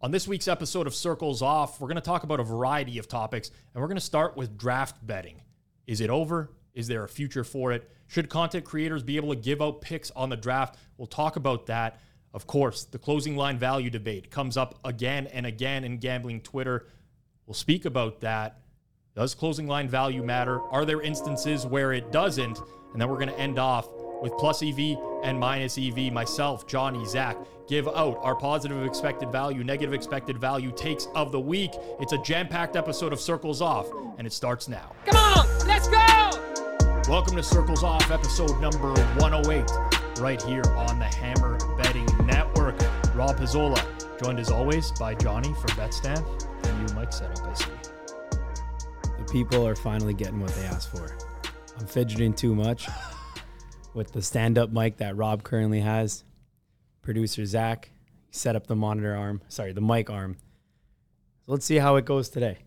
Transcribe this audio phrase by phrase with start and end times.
[0.00, 3.08] On this week's episode of Circles Off, we're going to talk about a variety of
[3.08, 5.42] topics, and we're going to start with draft betting.
[5.88, 6.52] Is it over?
[6.72, 7.90] Is there a future for it?
[8.06, 10.78] Should content creators be able to give out picks on the draft?
[10.98, 11.98] We'll talk about that.
[12.32, 16.86] Of course, the closing line value debate comes up again and again in gambling Twitter.
[17.46, 18.60] We'll speak about that.
[19.16, 20.60] Does closing line value matter?
[20.70, 22.60] Are there instances where it doesn't?
[22.92, 23.88] And then we're going to end off
[24.20, 26.12] with plus EV and minus EV.
[26.12, 31.40] Myself, Johnny, Zach, give out our positive expected value, negative expected value takes of the
[31.40, 31.72] week.
[32.00, 34.92] It's a jam packed episode of Circles Off, and it starts now.
[35.06, 35.96] Come on, let's go!
[37.08, 42.78] Welcome to Circles Off, episode number 108, right here on the Hammer Betting Network.
[43.14, 43.82] Rob Pizzola,
[44.22, 46.24] joined as always by Johnny from BetStamp.
[46.66, 47.66] And you, Mike Setup, I see.
[49.18, 51.16] The people are finally getting what they asked for.
[51.78, 52.88] I'm fidgeting too much
[53.94, 56.24] with the stand up mic that Rob currently has.
[57.02, 57.90] Producer Zach
[58.30, 60.36] set up the monitor arm, sorry, the mic arm.
[61.46, 62.58] So let's see how it goes today.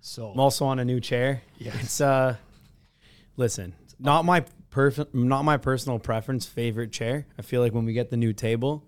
[0.00, 1.42] So, I'm also on a new chair.
[1.58, 1.72] Yeah.
[1.80, 2.36] It's uh
[3.36, 7.26] listen, not my perfect not my personal preference favorite chair.
[7.38, 8.84] I feel like when we get the new table,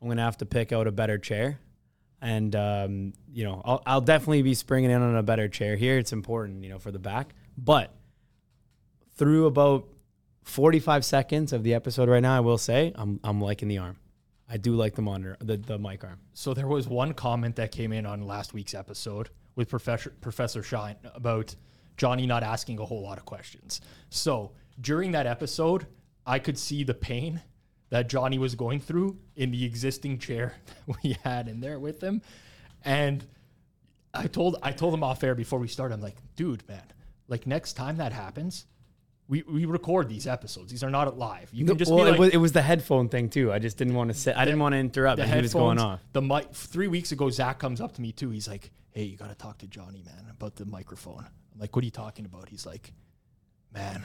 [0.00, 1.60] I'm going to have to pick out a better chair.
[2.22, 5.98] And um, you know, I'll, I'll definitely be springing in on a better chair here.
[5.98, 7.34] It's important, you know, for the back.
[7.56, 7.94] But
[9.16, 9.88] through about
[10.42, 13.98] 45 seconds of the episode right now, I will say I'm I'm liking the arm.
[14.48, 16.20] I do like the monitor, the the mic arm.
[16.32, 20.62] so there was one comment that came in on last week's episode with Professor Professor
[20.62, 21.54] Shine about
[21.96, 23.80] Johnny not asking a whole lot of questions.
[24.08, 25.86] So during that episode,
[26.26, 27.42] I could see the pain
[27.90, 30.54] that Johnny was going through in the existing chair
[30.86, 32.22] that we had in there with him,
[32.84, 33.24] and
[34.14, 35.94] I told I told him off air before we started.
[35.94, 36.82] I'm like, dude, man,
[37.28, 38.66] like next time that happens.
[39.30, 40.72] We, we record these episodes.
[40.72, 41.50] These are not live.
[41.52, 43.52] You can just well, be like, it, was, it was the headphone thing too.
[43.52, 44.36] I just didn't want to sit.
[44.36, 45.18] I didn't want to interrupt.
[45.18, 46.00] the he was going off.
[46.12, 46.52] The mic.
[46.52, 48.30] Three weeks ago, Zach comes up to me too.
[48.30, 51.76] He's like, "Hey, you got to talk to Johnny, man, about the microphone." I'm like,
[51.76, 52.92] "What are you talking about?" He's like,
[53.72, 54.04] "Man,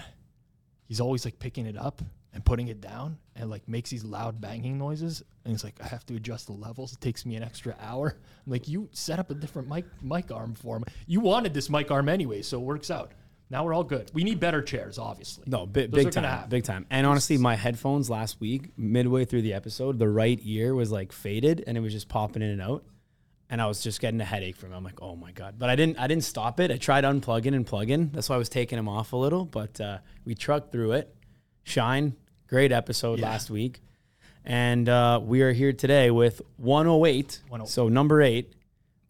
[0.88, 4.40] he's always like picking it up and putting it down, and like makes these loud
[4.40, 6.94] banging noises." And he's like, "I have to adjust the levels.
[6.94, 8.16] It takes me an extra hour."
[8.46, 10.84] I'm like, "You set up a different mic mic arm for him.
[11.08, 13.14] You wanted this mic arm anyway, so it works out."
[13.50, 14.10] Now we're all good.
[14.14, 15.44] We need better chairs, obviously.
[15.48, 16.86] No, big, big time, big time.
[16.90, 21.12] And honestly, my headphones last week, midway through the episode, the right ear was like
[21.12, 22.84] faded, and it was just popping in and out,
[23.50, 24.76] and I was just getting a headache from it.
[24.76, 25.56] I'm like, oh my god!
[25.60, 26.72] But I didn't, I didn't stop it.
[26.72, 28.10] I tried unplugging and plugging.
[28.14, 31.16] That's why I was taking them off a little, but uh, we trucked through it.
[31.64, 32.16] Shine,
[32.48, 33.30] great episode Yeah.
[33.30, 33.80] last week,
[34.44, 37.42] and uh, we are here today with 108.
[37.50, 37.70] 108.
[37.72, 38.54] So number eight,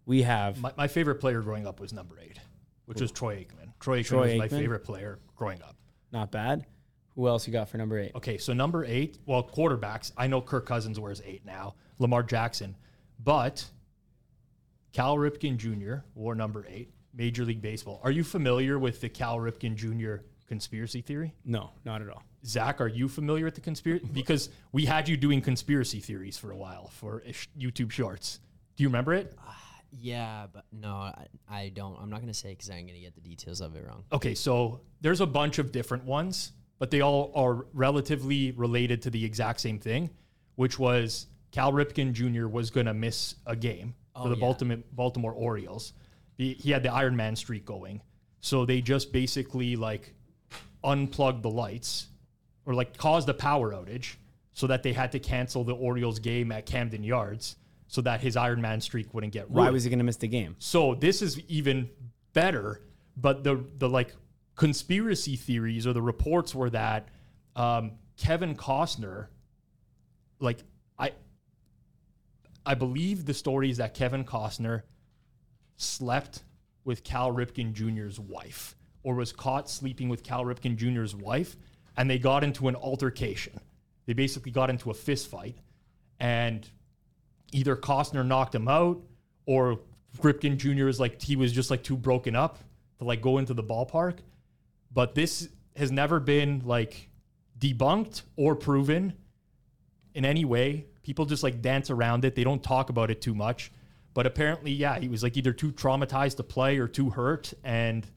[0.05, 2.37] we have My, my favorite player growing up was number eight,
[2.85, 3.64] which was Troy Aikman.
[3.85, 4.59] Troy Aikman Troy was my Aikman?
[4.59, 5.75] favorite player growing up.
[6.11, 6.65] not bad.
[7.15, 8.11] Who else you got for number eight?
[8.15, 10.11] Okay, so number eight, well, quarterbacks.
[10.17, 12.75] I know Kirk Cousins wears eight now, Lamar Jackson,
[13.23, 13.63] but
[14.91, 16.03] Cal Ripken Jr.
[16.13, 18.01] wore number eight, Major League Baseball.
[18.03, 20.23] Are you familiar with the Cal Ripken Jr.
[20.47, 21.33] conspiracy theory?
[21.45, 22.23] No, not at all.
[22.45, 24.05] Zach, are you familiar with the conspiracy?
[24.11, 27.23] Because we had you doing conspiracy theories for a while for
[27.57, 28.39] YouTube Shorts.
[28.75, 29.33] Do you remember it?
[29.39, 29.57] Ah,
[29.97, 31.97] Yeah, but no, I, I don't.
[32.01, 34.03] I'm not gonna say because I'm gonna get the details of it wrong.
[34.11, 39.09] Okay, so there's a bunch of different ones, but they all are relatively related to
[39.09, 40.09] the exact same thing,
[40.55, 42.47] which was Cal Ripken Jr.
[42.47, 44.41] was going to miss a game for Oh, the yeah.
[44.41, 45.93] Baltimore, Baltimore Orioles.
[46.37, 48.01] He, he had the Iron Man streak going.
[48.41, 50.13] So they just basically like
[50.83, 52.07] unplugged the lights
[52.65, 54.15] or like caused a power outage
[54.53, 57.55] so that they had to cancel the Orioles game at Camden Yards
[57.87, 59.55] so that his Iron Man streak wouldn't get ruined.
[59.55, 60.55] Why was he going to miss the game?
[60.59, 61.89] So this is even
[62.33, 62.81] better,
[63.15, 64.13] but the the like
[64.55, 67.09] conspiracy theories or the reports were that
[67.55, 69.27] um, Kevin Costner,
[70.39, 70.59] like
[70.97, 71.11] I,
[72.65, 74.83] I believe the story is that Kevin Costner
[75.77, 76.43] slept
[76.83, 81.55] with Cal Ripken Jr.'s wife, or was caught sleeping with Cal Ripken Jr.'s wife,
[81.97, 83.59] and they got into an altercation.
[84.05, 85.57] They basically got into a fist fight,
[86.19, 86.67] and
[87.51, 89.01] either Costner knocked him out
[89.45, 89.79] or
[90.19, 90.87] Ripken Jr.
[90.87, 92.59] is like he was just like too broken up
[92.99, 94.17] to like go into the ballpark.
[94.93, 97.09] But this has never been like
[97.59, 99.13] debunked or proven
[100.13, 100.85] in any way.
[101.03, 102.35] People just like dance around it.
[102.35, 103.71] They don't talk about it too much.
[104.13, 108.07] But apparently, yeah, he was like either too traumatized to play or too hurt, and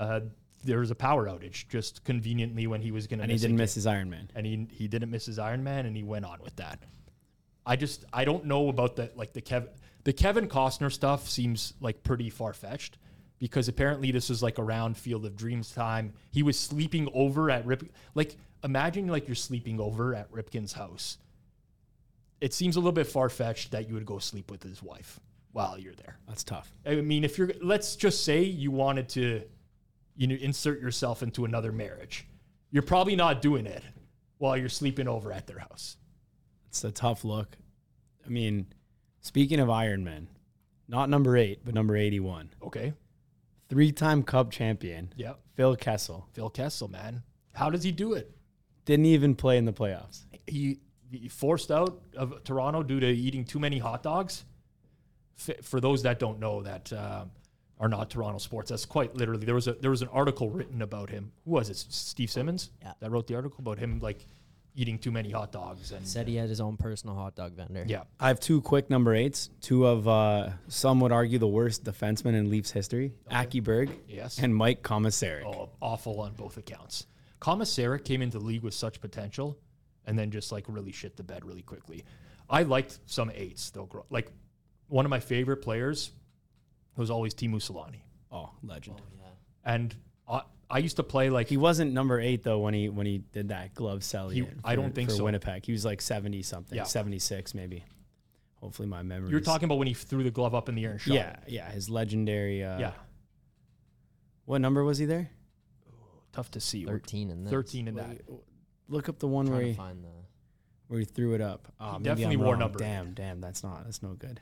[0.00, 0.20] uh,
[0.64, 3.24] there was a power outage just conveniently when he was going to.
[3.24, 4.30] And he didn't miss his Iron Man.
[4.34, 6.78] and he he didn't miss his Iron Man, and he went on with that.
[7.66, 9.68] I just I don't know about the like the Kevin
[10.04, 12.98] the Kevin Costner stuff seems like pretty far fetched
[13.38, 16.12] because apparently this is like around Field of Dreams time.
[16.30, 21.18] He was sleeping over at Rip like imagine like you're sleeping over at Ripken's house.
[22.40, 25.20] It seems a little bit far fetched that you would go sleep with his wife.
[25.52, 26.18] while you're there.
[26.28, 26.70] That's tough.
[26.84, 29.42] I mean, if you're, let's just say you wanted to,
[30.16, 32.26] you know, insert yourself into another marriage,
[32.70, 33.82] you're probably not doing it
[34.38, 35.96] while you're sleeping over at their house.
[36.74, 37.56] It's a tough look.
[38.26, 38.66] I mean,
[39.20, 40.26] speaking of Ironman,
[40.88, 42.50] not number eight, but number 81.
[42.64, 42.94] Okay.
[43.68, 45.38] Three time Cup champion, Yep.
[45.54, 46.26] Phil Kessel.
[46.32, 47.22] Phil Kessel, man.
[47.52, 48.32] How does he do it?
[48.86, 50.24] Didn't even play in the playoffs.
[50.48, 50.80] He,
[51.12, 54.44] he forced out of Toronto due to eating too many hot dogs.
[55.62, 57.30] For those that don't know, that um,
[57.78, 59.46] are not Toronto sports, that's quite literally.
[59.46, 61.30] There was a there was an article written about him.
[61.44, 61.76] Who was it?
[61.76, 62.70] Steve Simmons.
[62.82, 62.94] Yeah.
[62.98, 64.26] That wrote the article about him like
[64.74, 67.84] eating too many hot dogs and Said he had his own personal hot dog vendor.
[67.86, 68.02] yeah.
[68.18, 72.34] I have two quick number eights, two of uh, some would argue the worst defensemen
[72.34, 74.38] in Leafs history Aki Berg Yes.
[74.38, 75.44] and Mike Komisarek.
[75.44, 77.06] Oh, awful on both accounts.
[77.40, 79.56] Komisarek came into the league with such potential
[80.06, 82.04] and then just like really shit the bed really quickly.
[82.50, 83.86] I liked some eights though.
[83.86, 84.30] gro- Like
[84.88, 86.10] one of my favorite players
[86.96, 88.00] was always Teemu Selanne.
[88.32, 89.00] Oh, legend.
[89.64, 89.94] And
[90.28, 93.18] I, I used to play like He wasn't number eight though when he when he
[93.32, 94.28] did that glove sell.
[94.30, 95.24] He- in I don't think for so.
[95.24, 95.64] Winnipeg.
[95.66, 96.84] He was like seventy something, Yeah.
[96.84, 97.84] seventy six maybe.
[98.56, 99.30] Hopefully my memory.
[99.30, 101.14] you're talking about when he threw the glove up in the air and shot.
[101.14, 102.64] Yeah, yeah, his legendary.
[102.64, 102.92] Uh, Yeah.
[104.46, 105.30] What number was he there?
[106.32, 106.84] Tough to see.
[106.84, 107.50] 13 in this.
[107.50, 108.20] 13 in that.
[108.88, 110.08] Look up the one Trying where to he, find the.
[110.88, 111.72] where he threw it up.
[111.80, 112.60] Oh, He maybe definitely I'm wore wrong.
[112.60, 112.86] number eight.
[112.86, 114.40] Damn, damn, that's not that's no good.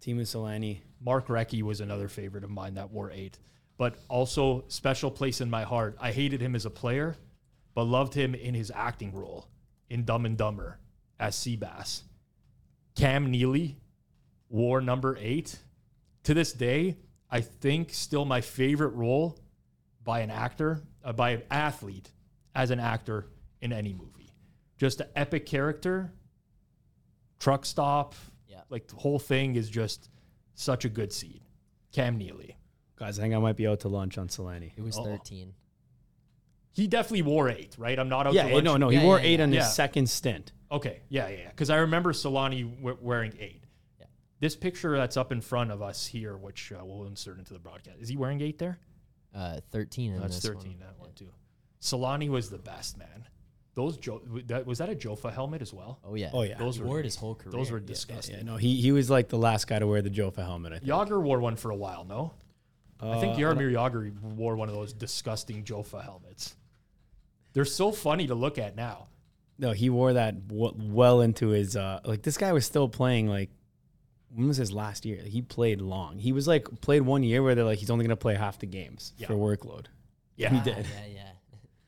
[0.00, 0.80] Teemu Selanne.
[1.00, 3.38] Mark Recchi was another favorite of mine that wore eight,
[3.80, 5.96] but also special place in my heart.
[5.98, 7.16] I hated him as a player,
[7.74, 9.48] but loved him in his acting role
[9.88, 10.78] in Dumb and Dumber
[11.18, 12.02] as Seabass.
[12.94, 13.78] Cam Neely
[14.50, 15.58] wore number eight.
[16.24, 16.98] To this day,
[17.30, 19.38] I think still my favorite role
[20.04, 22.10] by an actor, uh, by an athlete
[22.54, 23.28] as an actor
[23.62, 24.34] in any movie.
[24.76, 26.12] Just an epic character,
[27.38, 28.14] truck stop,
[28.46, 28.60] Yeah.
[28.68, 30.10] like the whole thing is just
[30.52, 31.40] such a good seed.
[31.92, 32.58] Cam Neely.
[33.00, 34.72] Guys, I think I might be out to lunch on Selanne.
[34.76, 35.04] It was Uh-oh.
[35.04, 35.54] 13.
[36.72, 37.98] He definitely wore eight, right?
[37.98, 38.64] I'm not out Yeah, to lunch.
[38.64, 39.44] no, no, Yeah, he wore yeah, eight yeah.
[39.44, 39.62] on Yeah.
[39.64, 40.52] his second stint.
[40.70, 43.64] Okay, yeah, yeah, Because I remember Selanne we- wearing eight.
[43.98, 44.04] Yeah.
[44.38, 47.58] This picture that's up in front of us here, which uh, we'll insert into the
[47.58, 48.78] broadcast, is he wearing eight there?
[49.34, 50.80] Uh, 13 in That's this 13, one.
[50.80, 51.30] that one too.
[51.80, 53.26] Selanne was the best, man.
[53.74, 56.00] Those jo- that was that a Jofa helmet as well?
[56.04, 56.30] Oh, yeah.
[56.34, 56.58] Oh, yeah.
[56.58, 57.52] Those He were wore it his whole career.
[57.52, 58.36] those were Yeah, disgusting.
[58.36, 60.72] Yeah, no, he he was like the last guy to wear the Jofa helmet.
[60.74, 60.90] I think.
[60.90, 62.32] Jagr wore one for a while, no?
[63.02, 66.54] I think Uh, Jaromir wore one of those disgusting Jofa helmets.
[67.52, 69.08] They're so funny to look at now.
[69.58, 73.26] No, he wore that w- well into his uh like this guy was still playing
[73.28, 73.50] like
[74.34, 75.22] when was his last year?
[75.22, 76.18] He played long.
[76.18, 78.66] He was like played one year where they're like he's only gonna play half the
[78.66, 79.26] games Yeah.
[79.26, 79.86] for workload.
[80.36, 80.86] Yeah, He did.
[80.86, 81.20] Yeah, yeah.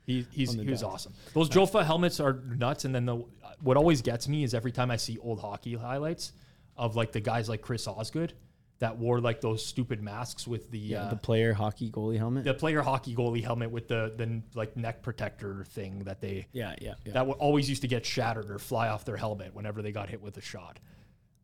[0.05, 1.15] He, he's, On he was awesome.
[1.32, 2.85] Those Jofa helmets are nuts.
[2.85, 3.25] And then the
[3.61, 6.32] what always gets me is every time I see old hockey highlights
[6.76, 8.35] of like the guys like Chris Osgood
[8.82, 12.44] that wore like those stupid masks with the Yeah, uh, the player hockey goalie helmet.
[12.44, 16.75] the player hockey goalie helmet with the the like neck protector thing that they yeah,
[16.81, 17.12] yeah, yeah.
[17.12, 20.08] that w- always used to get shattered or fly off their helmet whenever they got
[20.11, 20.81] hit with a shot.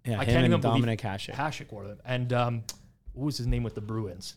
[0.04, 1.34] yeah I him can't and even believe Dominik Hasek.
[1.34, 1.98] Hasek wore them.
[2.04, 2.62] And um,
[3.12, 4.34] what was his name with the Bruins?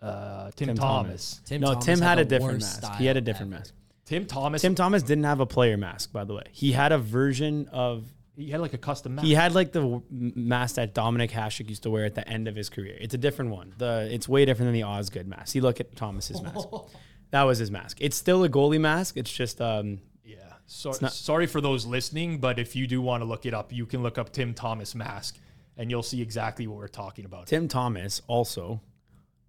[0.00, 1.40] Uh, Tim, Tim Thomas.
[1.46, 2.94] Tim no, Thomas Tim had, a different mask.
[2.96, 3.60] He had a different ever.
[3.60, 3.74] mask.
[4.04, 4.60] Tim Thomas.
[4.62, 6.42] Tim Thomas didn't have a player mask, by the way.
[6.52, 8.04] He had a version of
[8.36, 9.26] he had like a custom mask.
[9.26, 12.28] He had like the w- m- mask that Dominik Hasek used to wear at the
[12.28, 12.96] end of his career.
[13.00, 13.74] It's a different one.
[13.78, 15.54] The it's way different than the Osgood mask.
[15.54, 16.68] You look at Thomas's mask.
[17.30, 17.96] That was his mask.
[18.00, 19.16] It's still a goalie mask.
[19.16, 20.36] It's just um Yeah.
[20.66, 23.72] So, not- sorry for those listening, but if you do want to look it up,
[23.72, 25.38] you can look up Tim Thomas mask
[25.76, 27.48] and you'll see exactly what we're talking about.
[27.48, 28.80] Tim Thomas also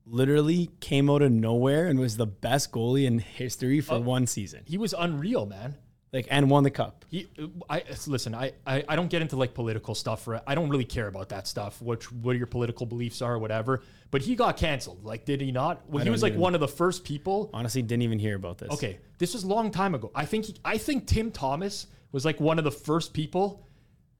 [0.06, 4.62] literally came out of nowhere and was the best goalie in history for one season.
[4.66, 5.76] He was unreal, man.
[6.16, 7.04] Like and won the cup.
[7.10, 7.28] He,
[7.70, 8.34] I listen.
[8.34, 10.30] I, I, I don't get into like political stuff.
[10.48, 11.82] I don't really care about that stuff.
[11.82, 13.84] Which what your political beliefs are, or whatever.
[14.12, 15.04] But he got canceled.
[15.04, 15.90] Like, did he not?
[15.90, 17.50] Well, he was like even- one of the first people.
[17.54, 18.72] Honestly, didn't even hear about this.
[18.72, 20.10] Okay, this was a long time ago.
[20.16, 23.68] I think he, I think Tim Thomas was like one of the first people,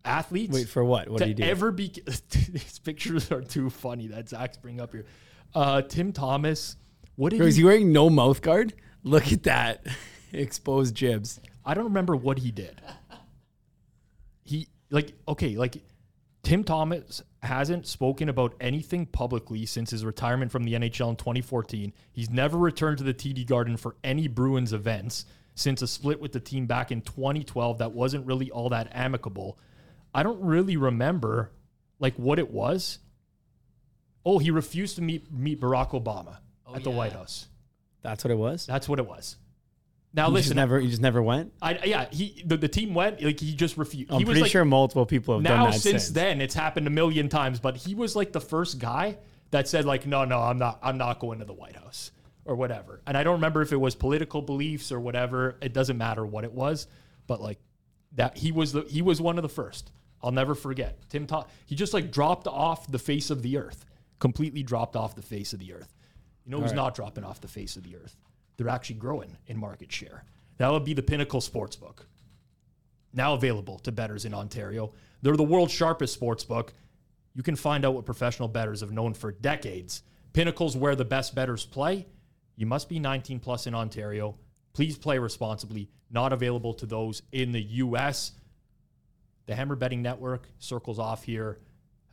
[0.04, 0.54] athletes.
[0.54, 1.08] Wait for what?
[1.08, 1.44] What did he do?
[1.44, 1.88] ever be.
[2.30, 5.06] These pictures are too funny that Zach's bring up here.
[5.54, 6.76] Uh, Tim Thomas.
[7.16, 7.62] What did Bro, is he?
[7.62, 8.74] he wearing no mouth guard?
[9.04, 9.86] Look at that.
[10.34, 11.40] Exposed jibs.
[11.66, 12.82] I don't remember what he did.
[14.44, 15.82] He like okay, like
[16.44, 21.92] Tim Thomas hasn't spoken about anything publicly since his retirement from the NHL in 2014.
[22.12, 26.34] He's never returned to the TD Garden for any Bruins events since a split with
[26.34, 29.58] the team back in 2012 that wasn't really all that amicable.
[30.14, 31.52] I don't really remember
[32.00, 33.00] like what it was.
[34.24, 36.92] Oh, he refused to meet meet Barack Obama oh, at the.
[36.92, 37.48] White House.
[38.04, 38.68] That's what it was?
[38.68, 39.38] That's what it was.
[40.16, 41.52] Now You listen, just never, you just never went.
[41.62, 44.12] I, yeah, he the, the team went like he just refused.
[44.12, 46.56] I'm he was pretty like, sure multiple people have done now that since then it's
[46.56, 49.18] happened a million times, but he was like the first guy
[49.52, 52.12] that said like, no, no, I'm not, I'm not going to the White House
[52.46, 53.02] or whatever.
[53.06, 55.58] And I don't remember if it was political beliefs or whatever.
[55.62, 56.88] It doesn't matter what it was,
[57.28, 57.60] but like
[58.14, 59.92] that he was the he was one of the first.
[60.24, 60.98] I'll never forget.
[61.10, 63.86] Tim Ta- he just like dropped off the face of the earth,
[64.20, 65.94] completely dropped off the face of the earth.
[66.46, 66.78] You know who's right.
[66.78, 68.16] not dropping off the face of the earth?
[68.58, 70.24] They're actually growing in market share.
[70.58, 72.06] That would be the Pinnacle Sportsbook
[73.16, 74.94] now available to bettors in Ontario.
[75.22, 76.74] They're the world's sharpest sports book.
[77.34, 80.04] You can find out what professional bettors have known for decades.
[80.34, 82.06] Pinnacle's where the best bettors play.
[82.58, 84.38] You must be 19 plus in Ontario.
[84.74, 85.90] Please play responsibly.
[86.12, 88.34] Not available to those in the US.
[89.48, 91.60] The Hammer Betting Network circles off here.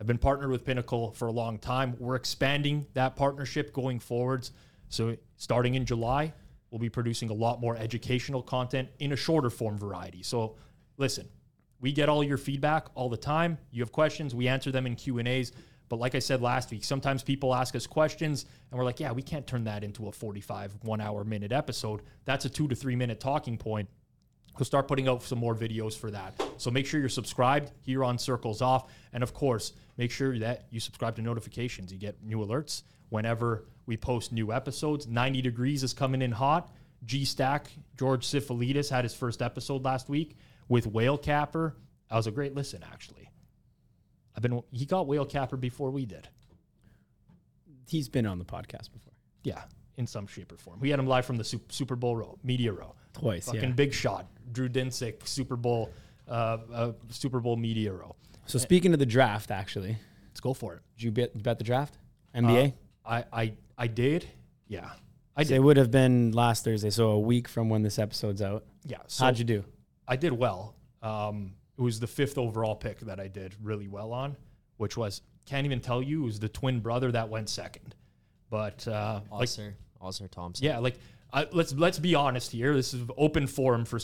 [0.00, 1.96] I've been partnered with Pinnacle for a long time.
[1.98, 4.52] We're expanding that partnership going forwards.
[4.92, 6.32] So starting in July,
[6.70, 10.22] we'll be producing a lot more educational content in a shorter form variety.
[10.22, 10.56] So
[10.98, 11.28] listen,
[11.80, 13.58] we get all your feedback all the time.
[13.70, 15.52] You have questions, we answer them in Q&As.
[15.88, 19.12] But like I said last week, sometimes people ask us questions and we're like, yeah,
[19.12, 22.02] we can't turn that into a 45 one hour minute episode.
[22.24, 23.88] That's a two to three minute talking point.
[24.58, 26.40] We'll start putting out some more videos for that.
[26.58, 28.90] So make sure you're subscribed here on Circles Off.
[29.14, 31.90] And of course, make sure that you subscribe to notifications.
[31.90, 35.06] You get new alerts whenever we post new episodes.
[35.06, 36.72] 90 Degrees is coming in hot.
[37.04, 40.36] G Stack, George Syphilidis had his first episode last week
[40.68, 41.76] with Whale Capper.
[42.08, 43.28] That was a great listen, actually.
[44.36, 46.28] I've been he got Whale Capper before we did.
[47.88, 49.12] He's been on the podcast before.
[49.42, 49.62] Yeah,
[49.96, 50.78] in some shape or form.
[50.80, 52.94] We had him live from the Super Bowl row, media row.
[53.12, 53.70] Twice, Fucking yeah.
[53.70, 54.26] big shot.
[54.52, 55.90] Drew Dinsick, Super Bowl,
[56.28, 58.14] uh, uh, Super Bowl media row.
[58.46, 59.96] So speaking of the draft, actually,
[60.30, 60.82] Let's go for it.
[60.96, 61.98] did you bet, bet the draft?
[62.34, 62.72] NBA?
[63.04, 64.26] I, I, I did.
[64.68, 64.90] Yeah,
[65.36, 65.56] I So did.
[65.56, 68.64] it would have been last Thursday, so a week from when this episode's out.
[68.86, 68.98] Yeah.
[69.06, 69.64] So How'd you do?
[70.08, 70.74] I did well.
[71.02, 74.36] Um, it was the fifth overall pick that I did really well on,
[74.76, 77.94] which was can't even tell you it was the twin brother that went second.
[78.50, 80.64] But uh, like Ausar, Ausar Thompson.
[80.64, 80.96] Yeah, like
[81.32, 82.74] I, let's let's be honest here.
[82.74, 83.98] This is open forum for.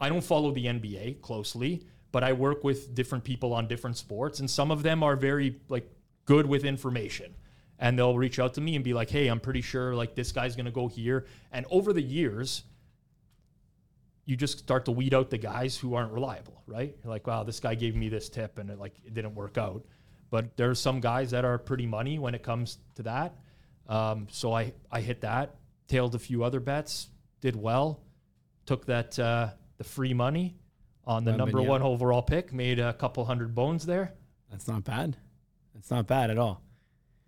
[0.00, 4.40] I don't follow the NBA closely, but I work with different people on different sports,
[4.40, 5.90] and some of them are very like
[6.26, 7.34] good with information,
[7.78, 10.32] and they'll reach out to me and be like, "Hey, I'm pretty sure like this
[10.32, 12.64] guy's gonna go here." And over the years,
[14.24, 16.96] you just start to weed out the guys who aren't reliable, right?
[17.02, 19.58] You're like, "Wow, this guy gave me this tip, and it like it didn't work
[19.58, 19.84] out."
[20.30, 23.36] But there's some guys that are pretty money when it comes to that.
[23.88, 25.54] Um, so I, I hit that,
[25.86, 27.08] tailed a few other bets,
[27.40, 28.02] did well,
[28.64, 30.56] took that uh, the free money
[31.04, 34.14] on the number one overall pick, made a couple hundred bones there.
[34.50, 35.16] That's not bad.
[35.74, 36.62] That's not bad at all.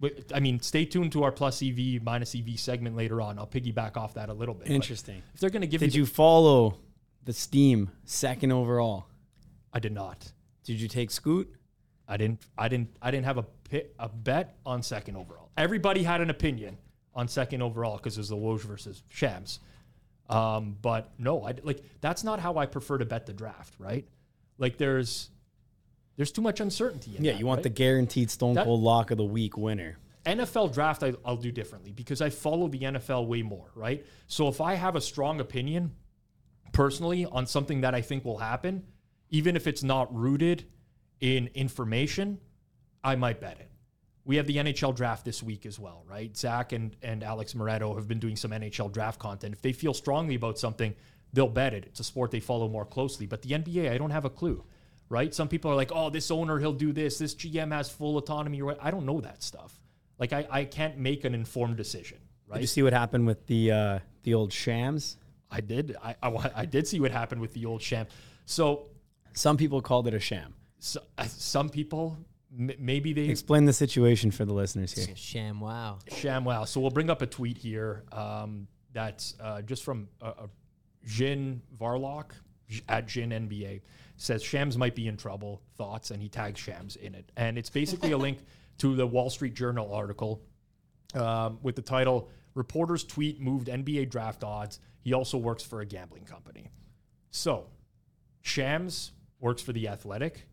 [0.00, 3.38] But, I mean, stay tuned to our plus EV minus EV segment later on.
[3.38, 4.68] I'll piggyback off that a little bit.
[4.68, 5.22] But Interesting.
[5.34, 6.78] If they're going to give Did you, you follow
[7.24, 9.06] the Steam second overall?
[9.72, 10.32] I did not.
[10.64, 11.52] Did you take Scoot?
[12.06, 12.40] I didn't.
[12.56, 12.96] I didn't.
[13.02, 15.50] I didn't have a pit, a bet on second overall.
[15.56, 16.78] Everybody had an opinion
[17.14, 19.60] on second overall because it was the Woj versus Shams.
[20.30, 23.74] Um, but no, I like that's not how I prefer to bet the draft.
[23.78, 24.06] Right?
[24.56, 25.30] Like there's
[26.18, 27.16] there's too much uncertainty.
[27.16, 27.62] In Yeah, that, you want right?
[27.62, 29.96] the guaranteed Stone That- Cold lock of the week winner.
[30.26, 34.04] NFL draft, I, I'll do differently because I follow the NFL way more, right?
[34.26, 35.92] So if I have a strong opinion
[36.72, 38.82] personally on something that I think will happen,
[39.30, 40.66] even if it's not rooted
[41.20, 42.40] in information,
[43.02, 43.70] I might bet it.
[44.24, 46.36] We have the NHL draft this week as well, right?
[46.36, 49.54] Zach and, and Alex Moretto have been doing some NHL draft content.
[49.54, 50.94] If they feel strongly about something,
[51.32, 51.84] they'll bet it.
[51.86, 53.24] It's a sport they follow more closely.
[53.26, 54.64] But the NBA, I don't have a clue,
[55.08, 55.34] right?
[55.34, 57.18] Some people are like, oh, this owner, he'll do this.
[57.18, 58.60] This GM has full autonomy.
[58.60, 59.80] Or I don't know that stuff.
[60.18, 62.18] Like, I, I can't make an informed decision,
[62.52, 65.16] Did you see what happened with the uh, the old Shams?
[65.50, 65.96] I did.
[66.02, 68.06] I, I, I did see what happened with the old sham.
[68.44, 68.88] So,
[69.32, 70.54] Some people called it a sham.
[70.78, 72.18] so uh, some people,
[72.58, 75.14] m- maybe they Explain the situation for the listeners here.
[75.16, 75.98] Sham wow.
[76.14, 76.64] Sham wow.
[76.64, 80.46] So we'll bring up a tweet here um, that's uh, just from uh, uh,
[81.06, 82.36] Jin Varlock J-
[82.88, 83.80] at Jin NBA
[84.16, 85.62] says Shams might be in trouble.
[85.76, 88.38] Thoughts, and he tags Shams in it, and it's basically a link
[88.78, 90.42] to the Wall Street Journal article
[91.14, 95.86] um, with the title "Reporters Tweet Moved NBA Draft Odds." He also works for a
[95.86, 96.70] gambling company.
[97.30, 97.68] So
[98.42, 100.46] Shams works for the Athletic,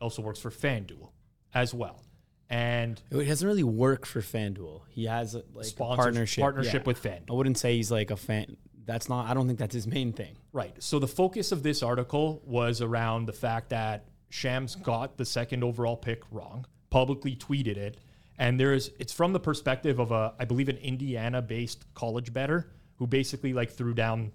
[0.00, 1.10] also works for FanDuel
[1.54, 2.02] as well,
[2.48, 4.82] and It doesn't really work for FanDuel.
[4.90, 6.86] He has a, like a partnership partnership yeah.
[6.86, 7.30] with FanDuel.
[7.30, 8.56] I wouldn't say he's like a fan.
[8.84, 9.28] That's not.
[9.28, 10.36] I don't think that's his main thing.
[10.52, 10.74] Right.
[10.82, 15.62] So the focus of this article was around the fact that Shams got the second
[15.62, 17.98] overall pick wrong, publicly tweeted it,
[18.38, 23.06] and there's it's from the perspective of a I believe an Indiana-based college better who
[23.06, 24.32] basically like threw down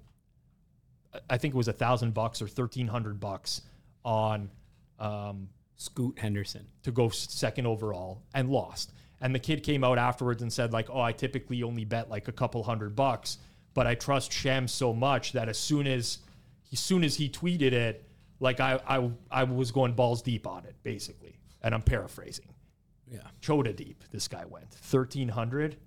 [1.30, 3.62] I think it was a thousand bucks or thirteen hundred bucks
[4.04, 4.50] on
[5.00, 6.66] um, Scoot Henderson.
[6.84, 8.94] to go second overall and lost.
[9.20, 12.28] And the kid came out afterwards and said like, "Oh, I typically only bet like
[12.28, 13.38] a couple hundred bucks,
[13.78, 16.18] but I trust Shams so much that as soon as
[16.74, 20.66] as soon as he tweeted it, like I I I was going balls deep on
[20.66, 22.48] it basically." And I'm paraphrasing.
[23.08, 23.28] Yeah.
[23.40, 24.04] Choda deep.
[24.10, 25.78] This guy went 1300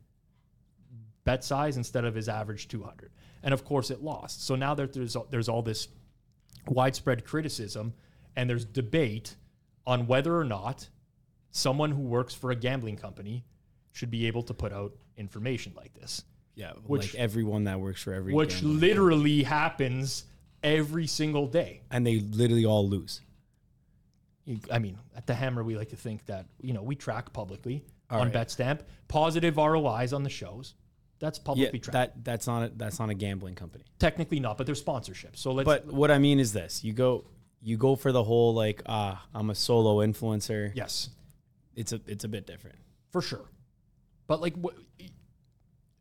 [1.24, 3.10] bet size instead of his average 200.
[3.42, 4.46] And of course it lost.
[4.46, 5.88] So now that there's there's all this
[6.68, 7.94] widespread criticism
[8.36, 9.34] and there's debate
[9.84, 10.88] on whether or not
[11.50, 13.44] someone who works for a gambling company
[13.90, 16.22] should be able to put out information like this,
[16.60, 16.72] Yeah.
[16.86, 20.24] Which- like everyone that works for every which gambling- literally happens
[20.62, 21.80] every single day.
[21.90, 23.20] and they literally all lose.
[24.44, 27.32] You- I mean, at the Hammer, we like to think that you know we track
[27.32, 28.32] publicly on right.
[28.34, 30.74] BetStamp positive ROIs on the shows.
[31.18, 31.92] That's Yeah, publicly tracked.
[31.92, 33.84] that that's not a, that's not a gambling company.
[33.98, 35.36] Technically not, but they're sponsorships.
[35.38, 35.66] So let's.
[35.66, 37.24] But what I mean is this: you go
[37.62, 40.72] you go for the whole like ah I'm a solo influencer.
[40.74, 41.10] yes,
[41.76, 42.76] It's a it's a bit different.
[43.12, 43.44] for sure.
[44.26, 44.74] But like what?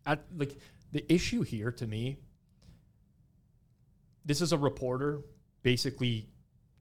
[0.10, 0.58] At like
[0.92, 2.18] the issue here to me.
[4.26, 5.22] This is a reporter
[5.62, 6.28] basically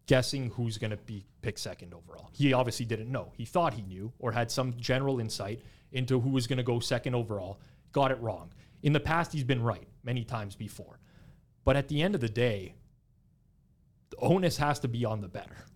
[0.07, 2.31] guessing who's going to be picked second overall.
[2.33, 3.33] He obviously didn't know.
[3.37, 5.61] He thought he knew or had some general insight
[5.93, 7.61] into who was going to go second overall.
[7.93, 8.51] Got it wrong.
[8.83, 10.99] In the past, he's been right many times before.
[11.65, 12.77] But at the end of the day,
[14.11, 15.67] the onus has to be on the better.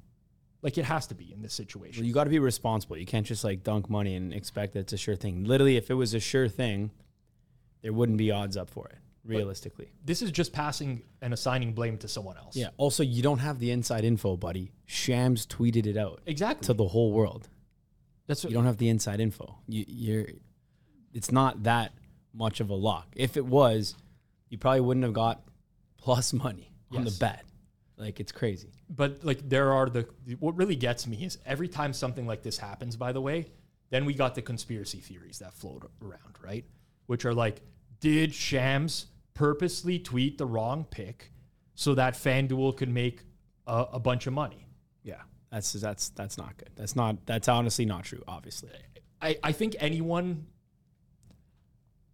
[0.62, 2.00] Like it has to be in this situation.
[2.00, 2.96] Well, you got to be responsible.
[2.96, 5.44] You can't just like dunk money and expect that it's a sure thing.
[5.44, 6.92] Literally, if it was a sure thing,
[7.82, 8.96] there wouldn't be odds up for it.
[9.24, 12.56] Realistically, this is just passing and assigning blame to someone else.
[12.56, 12.70] yeah.
[12.76, 14.72] Also, you don't have the inside info, buddy.
[14.86, 16.66] Shams tweeted it out exactly.
[16.66, 17.48] to the whole world.
[18.26, 19.58] That's You don't have the inside info.
[19.68, 20.26] You, you're.
[21.12, 21.92] It's not that
[22.34, 23.12] much of a lock.
[23.14, 23.94] If it was,
[24.48, 25.42] you probably wouldn't have got
[25.98, 27.44] plus money on the bet.
[27.96, 28.72] Like it's crazy.
[28.90, 30.06] but like there are the
[30.40, 32.96] what really gets me is every time something like this happens.
[32.96, 33.46] By the way,
[33.90, 36.64] then we got the conspiracy theories that float around, right?
[37.06, 37.60] Which are like,
[38.02, 41.32] did Shams purposely tweet the wrong pick
[41.74, 43.20] so that FanDuel could make
[43.66, 44.66] a, a bunch of money?
[45.02, 46.70] Yeah, that's that's that's not good.
[46.76, 48.22] That's not that's honestly not true.
[48.28, 48.70] Obviously,
[49.22, 50.46] I, I think anyone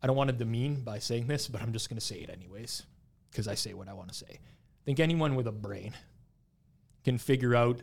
[0.03, 2.31] I don't want to demean by saying this, but I'm just going to say it
[2.31, 2.85] anyways
[3.31, 4.27] because I say what I want to say.
[4.31, 5.95] I think anyone with a brain
[7.03, 7.83] can figure out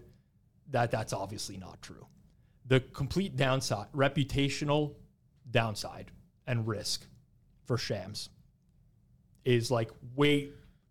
[0.70, 2.06] that that's obviously not true.
[2.68, 4.94] The complete downside, reputational
[5.50, 6.12] downside
[6.48, 7.06] and risk
[7.66, 8.30] for Shams
[9.44, 10.50] is like way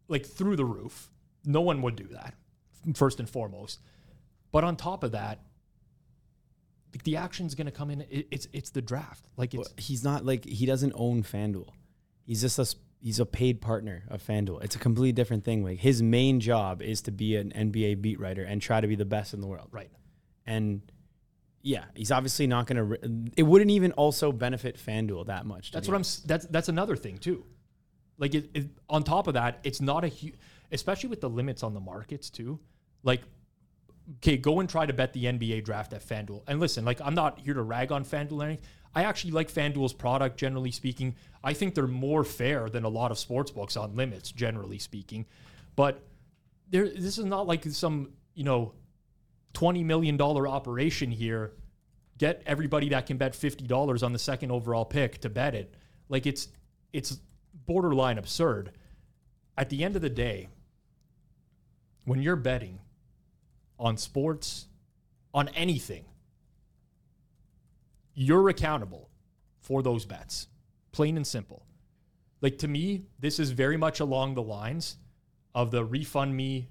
[0.08, 1.10] like through the roof.
[1.44, 2.34] No one would do that
[2.94, 3.80] first and foremost.
[4.52, 5.40] But on top of that,
[6.94, 8.02] like the action's going to come in.
[8.02, 9.26] It, it's it's the draft.
[9.36, 11.70] Like it's he's not like he doesn't own FanDuel.
[12.24, 12.66] He's just a
[13.00, 14.62] he's a paid partner of FanDuel.
[14.62, 15.64] It's a completely different thing.
[15.64, 18.94] Like his main job is to be an NBA beat writer and try to be
[18.94, 19.68] the best in the world.
[19.72, 19.90] right.
[20.46, 20.82] And
[21.64, 23.30] yeah, he's obviously not going to.
[23.38, 25.72] It wouldn't even also benefit FanDuel that much.
[25.72, 26.04] That's what I'm.
[26.26, 27.42] That's that's another thing too.
[28.18, 30.34] Like it, it, on top of that, it's not a huge,
[30.70, 32.60] especially with the limits on the markets too.
[33.02, 33.22] Like,
[34.18, 36.42] okay, go and try to bet the NBA draft at FanDuel.
[36.46, 38.64] And listen, like I'm not here to rag on FanDuel or anything.
[38.94, 41.16] I actually like FanDuel's product, generally speaking.
[41.42, 45.24] I think they're more fair than a lot of sports books on limits, generally speaking.
[45.76, 46.02] But
[46.68, 48.74] there, this is not like some you know,
[49.54, 51.52] twenty million dollar operation here.
[52.18, 55.74] Get everybody that can bet fifty dollars on the second overall pick to bet it.
[56.10, 56.48] Like it's
[56.92, 57.18] it's
[57.66, 58.72] borderline absurd.
[59.56, 60.48] At the end of the day,
[62.04, 62.80] when you're betting
[63.78, 64.66] on sports,
[65.32, 66.04] on anything,
[68.14, 69.10] you're accountable
[69.60, 70.48] for those bets.
[70.92, 71.66] Plain and simple.
[72.40, 74.96] Like to me, this is very much along the lines
[75.54, 76.68] of the refund me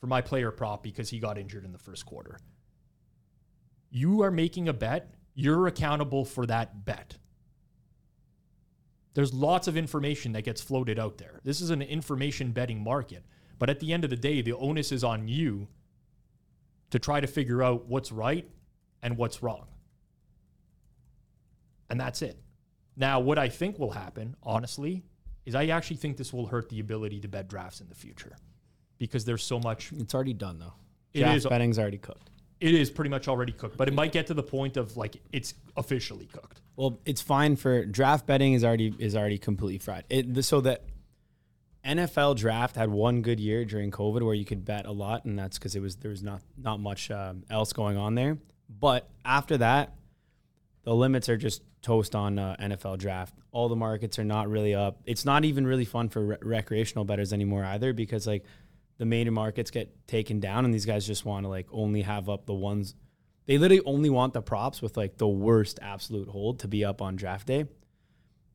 [0.00, 2.38] for my player prop because he got injured in the first quarter.
[3.90, 7.16] You are making a bet, you're accountable for that bet.
[9.14, 11.40] There's lots of information that gets floated out there.
[11.42, 13.24] This is an information betting market.
[13.58, 15.68] But at the end of the day, the onus is on you
[16.90, 18.46] to try to figure out what's right
[19.02, 19.66] and what's wrong.
[21.88, 22.38] And that's it.
[22.96, 25.04] Now, what I think will happen, honestly,
[25.46, 28.36] is I actually think this will hurt the ability to bet drafts in the future
[28.98, 29.92] because there's so much.
[29.92, 30.72] It's already done though.
[31.12, 32.30] It Draft is- betting's already cooked.
[32.58, 35.16] It is pretty much already cooked, but it might get to the point of like
[35.30, 36.62] it's officially cooked.
[36.76, 40.04] Well, it's fine for draft betting is already is already completely fried.
[40.08, 40.84] It, the- so that
[41.84, 45.38] NFL draft had one good year during COVID where you could bet a lot, and
[45.38, 48.38] that's because it was there was not not much um, else going on there.
[48.68, 49.94] But after that,
[50.82, 53.34] the limits are just toast on uh, NFL draft.
[53.52, 55.00] All the markets are not really up.
[55.04, 58.44] It's not even really fun for re- recreational bettors anymore either because like
[58.98, 62.28] the major markets get taken down and these guys just want to like only have
[62.28, 62.94] up the ones
[63.46, 67.00] they literally only want the props with like the worst absolute hold to be up
[67.00, 67.66] on draft day.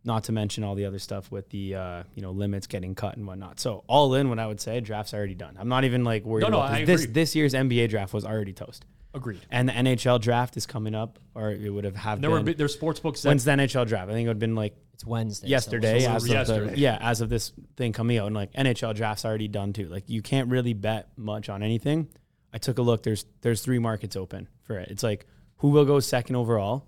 [0.04, 3.18] Not to mention all the other stuff with the uh, you know limits getting cut
[3.18, 3.60] and whatnot.
[3.60, 5.56] So all in, what I would say, draft's already done.
[5.60, 6.86] I'm not even like worried No, no, about.
[6.86, 9.42] This this year's NBA draft was already toast, Agreed.
[9.52, 12.46] and the NHL draft is coming up, or it would have have There were been.
[12.48, 14.10] bi- there's sports books that When's the NHL draft?
[14.10, 15.48] I think it would have been like It's Wednesday.
[15.50, 16.66] yesterday, so as yesterday.
[16.66, 19.74] of the yeah, as of this thing coming out, and like NHL draft's already done
[19.74, 19.88] too.
[19.88, 22.08] Like you can't really bet much on anything.
[22.54, 23.04] I took a look.
[23.04, 24.90] There's there's three markets open for it.
[24.92, 25.26] It's like
[25.58, 26.86] who will go second overall,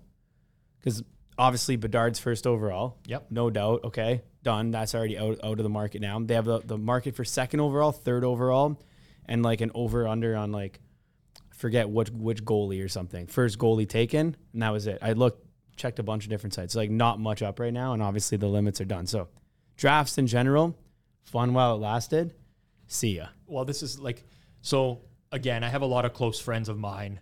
[0.80, 1.02] because
[1.38, 2.96] obviously Bedard's first overall.
[3.06, 3.26] Yep.
[3.30, 3.80] no doubt.
[3.84, 4.70] Okay, done.
[4.70, 6.18] That's already out out of the market now.
[6.20, 8.80] They have the, the market for second overall, third overall,
[9.26, 10.83] and like an over under on like I
[11.56, 13.26] forget which which goalie or something.
[13.26, 14.98] First goalie taken, and that was it.
[15.02, 16.74] I looked checked a bunch of different sites.
[16.74, 19.06] Like not much up right now, and obviously the limits are done.
[19.06, 19.28] So
[19.76, 20.76] drafts in general,
[21.22, 22.34] fun while it lasted.
[22.86, 23.28] See ya.
[23.46, 24.24] well, this is like
[24.60, 25.00] so
[25.32, 27.20] again, I have a lot of close friends of mine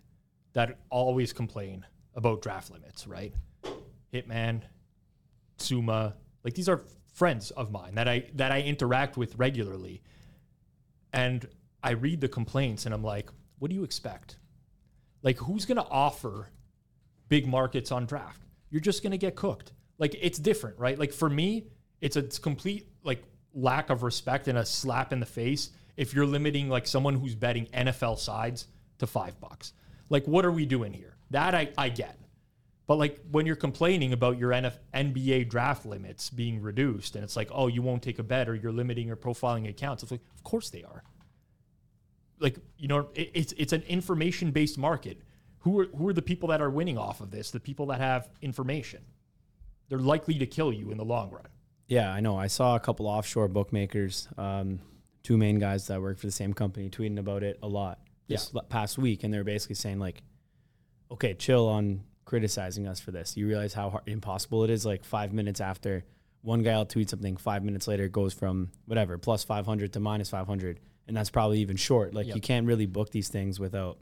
[0.53, 3.33] that always complain about draft limits, right?
[4.13, 4.61] Hitman,
[5.57, 6.81] Suma, like these are
[7.13, 10.01] friends of mine that I that I interact with regularly.
[11.11, 11.47] And
[11.83, 13.29] I read the complaints and I'm like,
[13.63, 14.35] what do you expect?
[15.21, 16.49] Like who's going to offer
[17.29, 18.41] big markets on draft?
[18.69, 19.71] You're just going to get cooked.
[19.97, 20.99] Like it's different, right?
[20.99, 21.67] Like for me,
[22.01, 23.23] it's a complete like
[23.53, 27.35] lack of respect and a slap in the face if you're limiting like someone who's
[27.35, 28.67] betting NFL sides
[28.99, 29.71] to 5 bucks.
[30.09, 31.15] Like what are we doing here?
[31.31, 32.19] That I I get.
[32.85, 37.37] But like when you're complaining about your NF- NBA draft limits being reduced, and it's
[37.37, 40.03] like, oh, you won't take a bet or you're limiting your profiling accounts.
[40.03, 41.01] It's like, of course they are.
[42.43, 45.17] Like you know, it, it's it's an information based market.
[45.59, 47.49] Who are who are the people that are winning off of this?
[47.49, 49.01] The people that have information.
[49.89, 51.47] They're likely to kill you in the long run.
[51.87, 52.37] Yeah, I know.
[52.37, 54.79] I saw a couple offshore bookmakers, um,
[55.23, 58.51] two main guys that work for the same company, tweeting about it a lot this
[58.55, 60.21] l- past week, and they're basically saying like,
[61.11, 63.37] "Okay, chill on criticizing us for this.
[63.37, 64.85] You realize how hard, impossible it is.
[64.85, 66.03] Like five minutes after
[66.41, 69.93] one guy will tweet something, five minutes later it goes from whatever plus five hundred
[69.93, 72.13] to minus five hundred, and that's probably even short.
[72.13, 72.35] Like Yep.
[72.35, 73.97] you can't really book these things without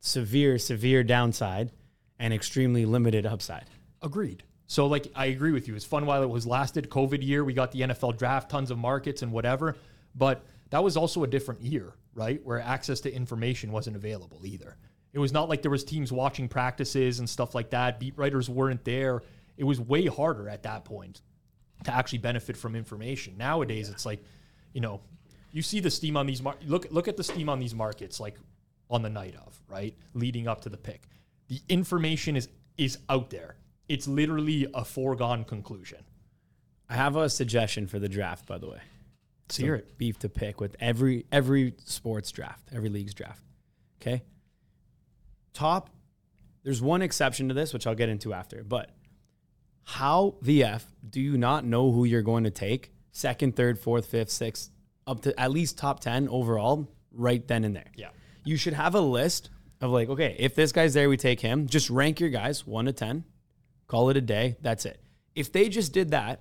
[0.00, 1.72] severe, severe downside
[2.18, 3.66] and extremely limited upside.
[4.00, 4.42] Agreed.
[4.66, 5.74] So like I agree with you.
[5.74, 6.88] It's fun while it was lasted.
[6.90, 9.76] COVID year, we got the NFL draft, tons of markets and whatever.
[10.14, 12.40] But that was also a different year, right?
[12.44, 14.76] Where access to information wasn't available either.
[15.12, 18.00] It was not like there was teams watching practices and stuff like that.
[18.00, 19.22] Beat writers weren't there.
[19.58, 21.20] It was way harder at that point
[21.84, 23.36] to actually benefit from information.
[23.36, 24.24] Nowadays, it's like,
[24.72, 25.00] you know,
[25.52, 28.18] you see the steam on these mar- look look at the steam on these markets
[28.18, 28.36] like
[28.90, 29.96] on the night of, right?
[30.14, 31.02] Leading up to the pick.
[31.48, 33.56] The information is is out there.
[33.88, 35.98] It's literally a foregone conclusion.
[36.88, 38.80] I have a suggestion for the draft, by the way.
[39.44, 39.98] Let's hear it.
[39.98, 43.42] Beef to pick with every every sports draft, every league's draft.
[44.00, 44.22] Okay.
[45.52, 45.90] Top.
[46.64, 48.64] There's one exception to this, which I'll get into after.
[48.64, 48.90] But
[49.84, 52.92] how the f do you not know who you're going to take?
[53.10, 54.70] Second, third, fourth, fifth, sixth,
[55.06, 57.90] up to at least top ten overall, right then and there.
[57.94, 58.08] Yeah.
[58.44, 61.66] You should have a list of like, okay, if this guy's there, we take him.
[61.66, 63.24] Just rank your guys one to ten.
[63.86, 64.56] Call it a day.
[64.62, 65.00] That's it.
[65.34, 66.40] If they just did that,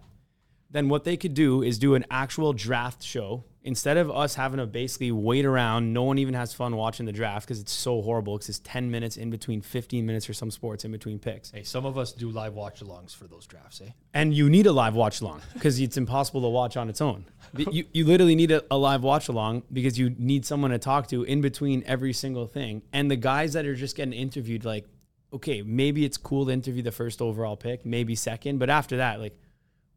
[0.69, 4.58] then what they could do is do an actual draft show instead of us having
[4.58, 5.93] to basically wait around.
[5.93, 8.36] No one even has fun watching the draft because it's so horrible.
[8.38, 11.63] Because it's ten minutes in between, fifteen minutes for some sports in between picks, Hey,
[11.63, 13.89] some of us do live watch alongs for those drafts, eh?
[14.13, 17.26] and you need a live watch along because it's impossible to watch on its own.
[17.58, 21.08] You, you literally need a, a live watch along because you need someone to talk
[21.08, 22.82] to in between every single thing.
[22.93, 24.88] And the guys that are just getting interviewed, like,
[25.34, 29.19] okay, maybe it's cool to interview the first overall pick, maybe second, but after that,
[29.19, 29.38] like,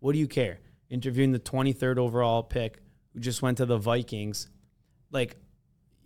[0.01, 0.59] what do you care?
[0.91, 2.79] Interviewing the 23rd overall pick
[3.15, 4.49] who just went to the Vikings,
[5.11, 5.37] like,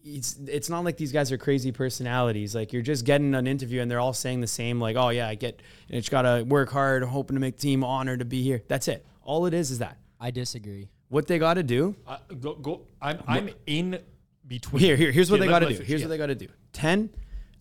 [0.05, 2.55] it's it's not like these guys are crazy personalities.
[2.55, 5.27] Like you're just getting an interview and they're all saying the same, like, oh yeah,
[5.29, 8.43] I get and it's gotta work hard, hoping to make the team honored to be
[8.43, 8.63] here.
[8.69, 9.05] That's it.
[9.23, 9.99] All it is is that.
[10.21, 10.89] I disagree.
[11.09, 12.83] What they gotta do Uh, go, go.
[13.03, 13.99] I'm, I'm in
[14.47, 14.81] between.
[14.83, 15.75] here, here, here's what Yeah, they gotta do.
[15.75, 16.03] Here's finish.
[16.03, 16.49] what they gotta do.
[16.73, 17.11] Ten,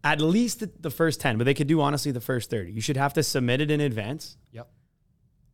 [0.04, 2.72] at least the, the first ten, but they could do honestly the first thirty.
[2.72, 4.70] You should have to submit it in advance, Yep.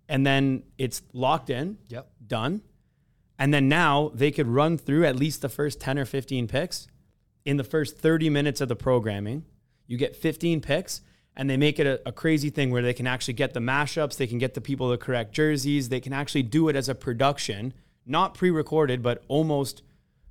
[0.10, 1.77] and then it's locked in.
[1.88, 2.08] Yep.
[2.27, 2.62] done.
[3.43, 6.88] And then now they could run through at least the first 10 or 15 picks
[7.43, 9.43] in the first 30 minutes of the programming.
[9.86, 11.01] You get 15 picks,
[11.36, 14.15] and they make it a, a crazy thing where they can actually get the mashups,
[14.15, 16.95] they can get the people the correct jerseys, they can actually do it as a
[16.95, 17.73] production,
[18.06, 19.84] not pre recorded, but almost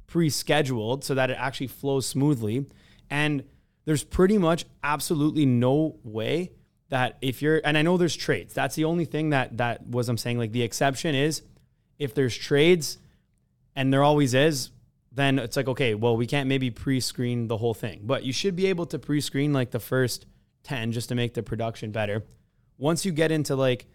[0.06, 2.64] pre scheduled so that it actually flows smoothly.
[3.10, 3.44] And
[3.84, 6.52] there's pretty much absolutely no way
[6.88, 8.54] that if you're and I know there's trades.
[8.54, 11.42] That's the only thing that that was I'm saying like the exception is
[11.98, 12.96] if there's trades
[13.74, 14.70] and there always is,
[15.10, 18.56] then it's like okay, well we can't maybe pre-screen the whole thing, but you should
[18.56, 20.26] be able to pre-screen like the first
[20.64, 22.24] 10 just to make the production better.
[22.78, 23.86] Once you get into like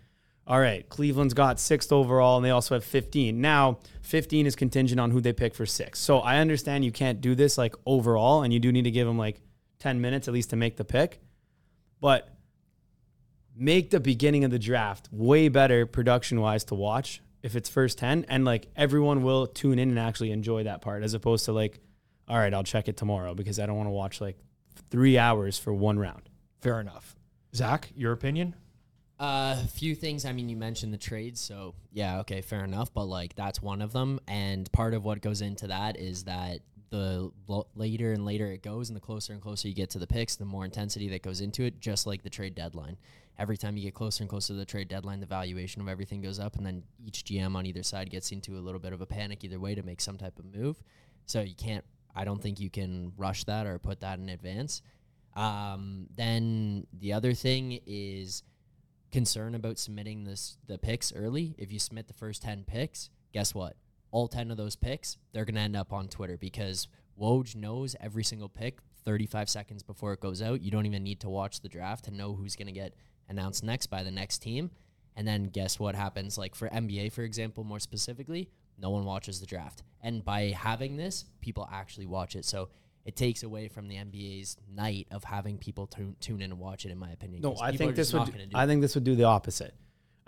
[0.47, 3.41] all right, Cleveland's got sixth overall and they also have 15.
[3.41, 5.99] Now, 15 is contingent on who they pick for six.
[5.99, 9.05] So I understand you can't do this like overall and you do need to give
[9.05, 9.41] them like
[9.79, 11.19] 10 minutes at least to make the pick.
[11.99, 12.33] But
[13.57, 17.97] make the beginning of the draft way better production wise to watch if it's first
[17.97, 21.51] 10 and like everyone will tune in and actually enjoy that part as opposed to
[21.51, 21.79] like
[22.27, 24.37] all right i'll check it tomorrow because i don't want to watch like
[24.89, 26.29] three hours for one round
[26.61, 27.15] Fair enough.
[27.55, 28.55] Zach, your opinion?
[29.19, 30.25] A few things.
[30.25, 32.93] I mean, you mentioned the trades, so yeah, okay, fair enough.
[32.93, 36.59] But like, that's one of them, and part of what goes into that is that
[36.89, 39.99] the lo- later and later it goes, and the closer and closer you get to
[39.99, 41.79] the picks, the more intensity that goes into it.
[41.79, 42.97] Just like the trade deadline,
[43.39, 46.21] every time you get closer and closer to the trade deadline, the valuation of everything
[46.21, 49.01] goes up, and then each GM on either side gets into a little bit of
[49.01, 50.81] a panic either way to make some type of move.
[51.25, 51.85] So you can't.
[52.15, 54.81] I don't think you can rush that or put that in advance.
[55.35, 58.41] Um, then the other thing is
[59.11, 61.53] concern about submitting this the picks early.
[61.57, 63.75] If you submit the first ten picks, guess what?
[64.09, 66.87] All ten of those picks, they're gonna end up on Twitter because
[67.19, 70.61] Woj knows every single pick 35 seconds before it goes out.
[70.61, 72.95] You don't even need to watch the draft to know who's gonna get
[73.29, 74.71] announced next by the next team.
[75.15, 76.37] And then guess what happens?
[76.37, 79.81] Like for NBA, for example, more specifically, no one watches the draft.
[80.01, 82.45] And by having this, people actually watch it.
[82.45, 82.69] So
[83.03, 86.85] it takes away from the NBA's night of having people tune, tune in and watch
[86.85, 86.91] it.
[86.91, 88.67] In my opinion, no i think this would do- do i it.
[88.67, 89.73] think this would do the opposite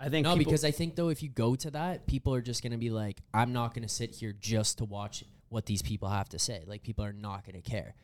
[0.00, 2.62] i think No, because I think though, if you go to that, people are just
[2.62, 6.28] gonna be like, I'm not gonna sit here just to watch what these people have
[6.30, 6.64] to say.
[6.66, 7.94] Like people are not gonna care.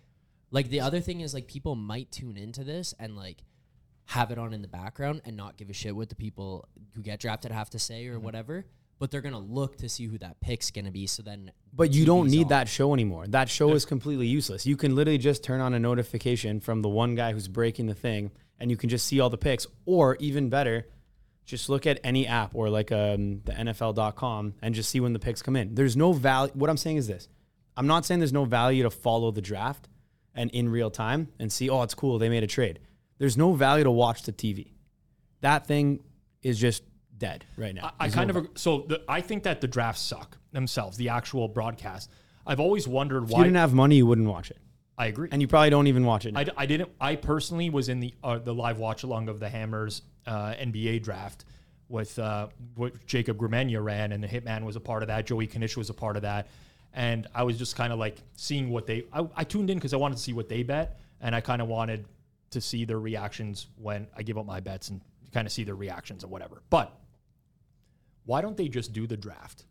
[0.51, 3.39] Like the other thing is like people might tune into this and like
[4.07, 7.03] have it on in the background and not give a shit what the people who
[7.03, 8.25] get drafted have to say or Mm-hmm.
[8.25, 8.65] whatever.
[8.99, 11.07] But they're gonna look to see who that pick's gonna be.
[11.07, 12.49] So then, But you don't need on.
[12.49, 13.27] that show anymore.
[13.27, 14.65] That show is completely useless.
[14.65, 17.95] You can literally just turn on a notification from the one guy who's breaking the
[17.95, 19.67] thing, and you can just see all the picks.
[19.85, 20.87] Or even better,
[21.45, 25.19] just look at any app or like um, the NFL.com and just see when the
[25.19, 25.75] picks come in.
[25.75, 26.53] There's no value.
[26.55, 27.29] What I'm saying is this
[27.77, 29.89] I'm not saying there's no value to follow the draft
[30.35, 32.19] and in real time and see, oh, it's cool.
[32.19, 32.79] They made a trade.
[33.19, 34.73] There's no value to watch the TV.
[35.41, 36.01] That thing
[36.43, 36.83] is just
[37.17, 37.93] dead right now.
[37.99, 41.09] I, I kind no of so the, I think that the drafts suck themselves, the
[41.09, 42.11] actual broadcast.
[42.47, 43.33] I've always wondered why.
[43.33, 44.59] If you didn't have money, you wouldn't watch it.
[44.99, 45.29] I agree.
[45.31, 46.37] And you probably don't even watch it.
[46.37, 46.91] I, I didn't.
[47.01, 51.03] I personally was in the uh, the live watch along of the Hammers uh, NBA
[51.03, 51.45] draft
[51.89, 55.27] with uh, what Jacob Gramegna ran, and the Hitman was a part of that.
[55.27, 56.49] Joey Knish was a part of that,
[56.95, 59.05] and I was just kind of like seeing what they.
[59.13, 61.61] I, I tuned in because I wanted to see what they bet, and I kind
[61.61, 62.07] of wanted
[62.57, 65.01] to see their reactions when I give up my bets and
[65.33, 66.63] kind of see their reactions and whatever.
[66.71, 66.99] But
[68.25, 69.65] why don't they just do the draft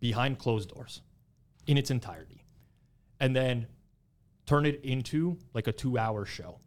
[0.00, 1.00] behind closed doors
[1.66, 2.44] in its entirety,
[3.20, 3.66] and then
[4.46, 6.58] turn it into like a two hour show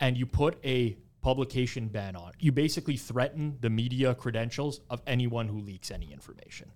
[0.00, 2.32] and you put a publication ban on.
[2.38, 6.70] You basically threaten the media credentials of anyone who leaks any information.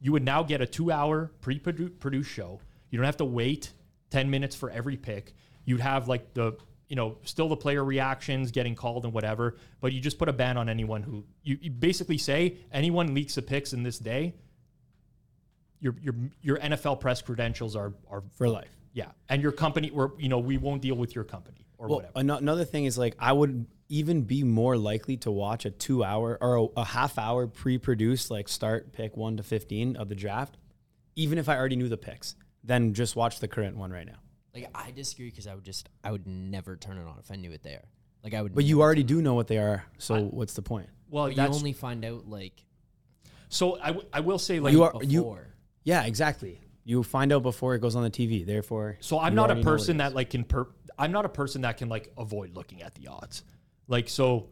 [0.00, 2.60] You would now get a two hour pre produced show.
[2.90, 3.72] You don't have to wait
[4.10, 5.34] 10 minutes for every pick.
[5.64, 6.56] You'd have like the,
[6.88, 10.32] you know, still the player reactions getting called and whatever, but you just put a
[10.32, 14.34] ban on anyone who, you, you basically say anyone leaks the picks in this day,
[15.80, 18.68] your, your, your NFL press credentials are, are for life.
[18.92, 21.96] yeah, and your company, or you know, we won't deal with your company or Well,
[21.98, 22.12] whatever.
[22.18, 26.04] ano- another thing is like I would even be more likely to watch a two
[26.04, 30.08] hour or a, a half hour pre produced like start pick one to fifteen of
[30.08, 30.58] the draft,
[31.16, 34.18] even if I already knew the picks, than just watch the current one right now.
[34.54, 37.36] Like I disagree because I would just I would never turn it on if I
[37.36, 37.84] knew it there.
[38.22, 38.54] Like I would.
[38.54, 40.88] But you already do know what they are, so what's the point?
[41.08, 41.26] well.
[41.26, 42.64] But you only find out like
[43.48, 43.78] so.
[43.80, 45.38] I, w- I will say like You are you.
[45.84, 46.60] Yeah, exactly.
[46.84, 48.44] You find out before it goes on the TV.
[48.44, 49.18] Therefore, so.
[49.18, 50.44] I'm not a already know what it person that like can.
[50.44, 53.42] Per- I'm not a person that can like avoid looking at the odds.
[53.88, 54.48] Like so,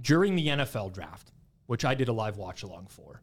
[0.00, 1.32] during the NFL draft,
[1.66, 3.20] which I did a live watch along for.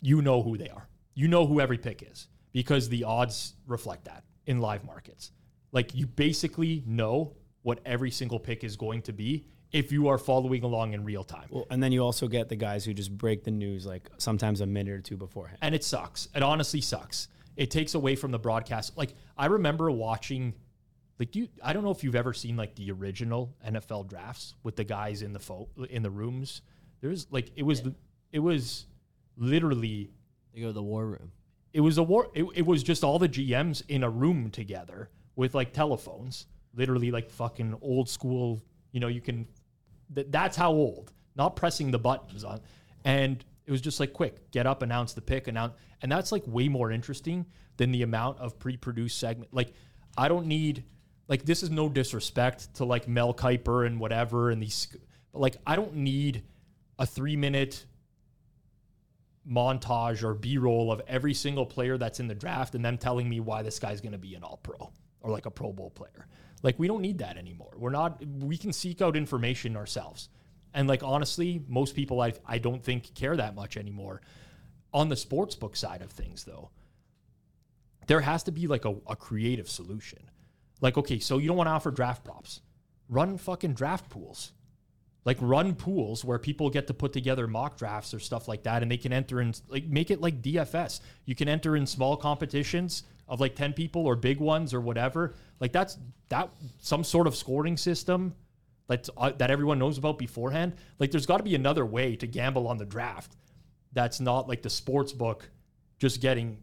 [0.00, 0.88] You know who they are.
[1.14, 5.32] You know who every pick is because the odds reflect that in live markets.
[5.72, 10.18] Like you basically know what every single pick is going to be if you are
[10.18, 11.46] following along in real time.
[11.50, 14.60] Well, and then you also get the guys who just break the news like sometimes
[14.60, 15.58] a minute or two beforehand.
[15.62, 16.28] and it sucks.
[16.34, 17.28] It honestly sucks.
[17.56, 18.96] It takes away from the broadcast.
[18.96, 20.54] Like I remember watching,
[21.20, 21.48] like you.
[21.62, 25.22] I don't know if you've ever seen like the original NFL drafts with the guys
[25.22, 26.62] in the fo- in the rooms.
[27.00, 27.82] There's like it was
[28.32, 28.86] it was
[29.36, 30.10] literally
[30.52, 31.30] They go to the war room.
[31.72, 32.28] It was a war.
[32.34, 37.10] It, it was just all the GMs in a room together with like telephones, literally
[37.10, 38.62] like fucking old school.
[38.92, 39.46] You know, you can.
[40.14, 41.12] Th- that's how old.
[41.36, 42.60] Not pressing the buttons on,
[43.04, 46.42] and it was just like quick, get up, announce the pick, announce, and that's like
[46.46, 49.54] way more interesting than the amount of pre-produced segment.
[49.54, 49.72] Like,
[50.18, 50.84] I don't need.
[51.28, 54.88] Like this is no disrespect to like Mel Kiper and whatever and these,
[55.32, 56.42] but like I don't need
[56.98, 57.86] a three minute
[59.48, 63.28] montage or B roll of every single player that's in the draft and them telling
[63.28, 65.90] me why this guy's going to be an all pro or like a Pro Bowl
[65.90, 66.26] player.
[66.62, 67.72] Like, we don't need that anymore.
[67.76, 70.28] We're not, we can seek out information ourselves.
[70.74, 74.20] And like, honestly, most people I, I don't think care that much anymore.
[74.92, 76.70] On the sports book side of things, though,
[78.06, 80.30] there has to be like a, a creative solution.
[80.80, 82.60] Like, okay, so you don't want to offer draft props,
[83.08, 84.52] run fucking draft pools
[85.24, 88.82] like run pools where people get to put together mock drafts or stuff like that
[88.82, 91.00] and they can enter in like make it like DFS.
[91.26, 95.34] You can enter in small competitions of like 10 people or big ones or whatever.
[95.60, 95.98] Like that's
[96.30, 98.34] that some sort of scoring system
[98.88, 100.74] that's uh, that everyone knows about beforehand.
[100.98, 103.36] Like there's got to be another way to gamble on the draft
[103.92, 105.50] that's not like the sports book
[105.98, 106.58] just getting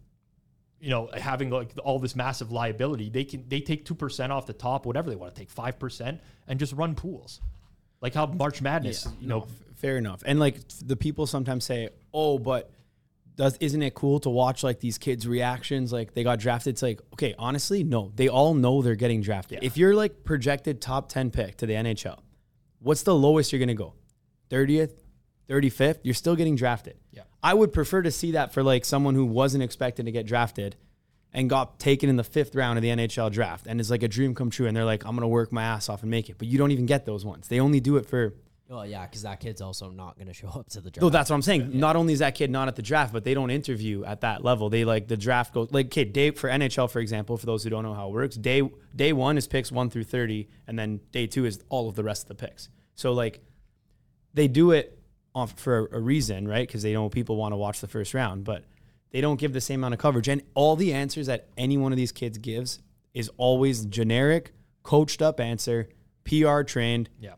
[0.80, 3.10] you know having like all this massive liability.
[3.10, 6.60] They can they take 2% off the top whatever they want to take 5% and
[6.60, 7.39] just run pools
[8.01, 10.23] like how March Madness, Yeah, you know, no, fair enough.
[10.25, 12.71] And like the people sometimes say, "Oh, but
[13.36, 15.91] does isn't it cool to watch like these kids' reactions?
[15.93, 18.12] Like they got drafted." It's like, okay, honestly, no.
[18.15, 19.60] They all know they're getting drafted.
[19.62, 19.67] Yeah.
[19.67, 22.19] If you're like projected top ten pick to the NHL,
[22.79, 23.93] what's the lowest you're gonna go?
[24.49, 25.03] Thirtieth,
[25.47, 25.99] thirty fifth.
[26.03, 26.97] You're still getting drafted.
[27.12, 27.23] Yeah.
[27.43, 30.75] I would prefer to see that for like someone who wasn't expected to get drafted
[31.38, 34.08] and got taken in the fifth round of the NHL draft and it's like a
[34.08, 34.65] dream come true.
[34.65, 36.39] And they're like, I'm gonna work my ass off and make it.
[36.39, 37.47] But you don't even get those ones.
[37.47, 38.34] They only do it for
[38.67, 41.04] Well, yeah, because that kid's also not going to show up to the draft.
[41.04, 41.80] no, that's what I'm saying.
[41.80, 44.43] Not only is that kid not at the draft, but they don't interview at that
[44.43, 44.71] level.
[44.71, 47.69] They like the draft goes like okay, day for NHL, for example, for those who
[47.69, 51.02] don't know how it works, day day one is picks one through thirty, and then
[51.12, 52.69] day two is all of the rest of the picks.
[52.95, 53.41] So like
[54.34, 55.00] they do it
[55.36, 56.67] off for a reason, right?
[56.67, 58.63] Because they know people want to watch the first round, but
[59.12, 60.28] they don't give the same amount of coverage.
[60.28, 62.80] And all the answers that any one of these kids gives
[63.13, 65.89] is always generic, coached up answer,
[66.26, 67.10] PR trained.
[67.20, 67.34] yeah.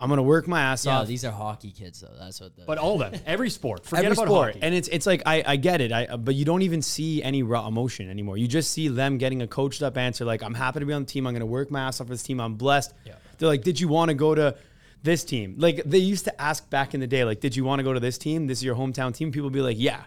[0.00, 1.08] I'm gonna work my ass yeah, off.
[1.08, 2.14] these are hockey kids though.
[2.20, 4.60] That's what the But all of them, every sport, forget every about sport, hockey.
[4.62, 7.42] and it's it's like I, I get it, I but you don't even see any
[7.42, 8.36] raw emotion anymore.
[8.36, 11.02] You just see them getting a coached up answer like I'm happy to be on
[11.02, 11.26] the team.
[11.26, 12.40] I'm going to work my ass off for this team.
[12.40, 12.94] I'm blessed.
[13.04, 13.14] Yeah.
[13.38, 14.54] They're like, did you want to go to
[15.02, 15.56] this team?
[15.58, 17.92] Like they used to ask back in the day, like, did you want to go
[17.92, 18.46] to this team?
[18.46, 19.32] This is your hometown team.
[19.32, 20.04] People would be like, yeah,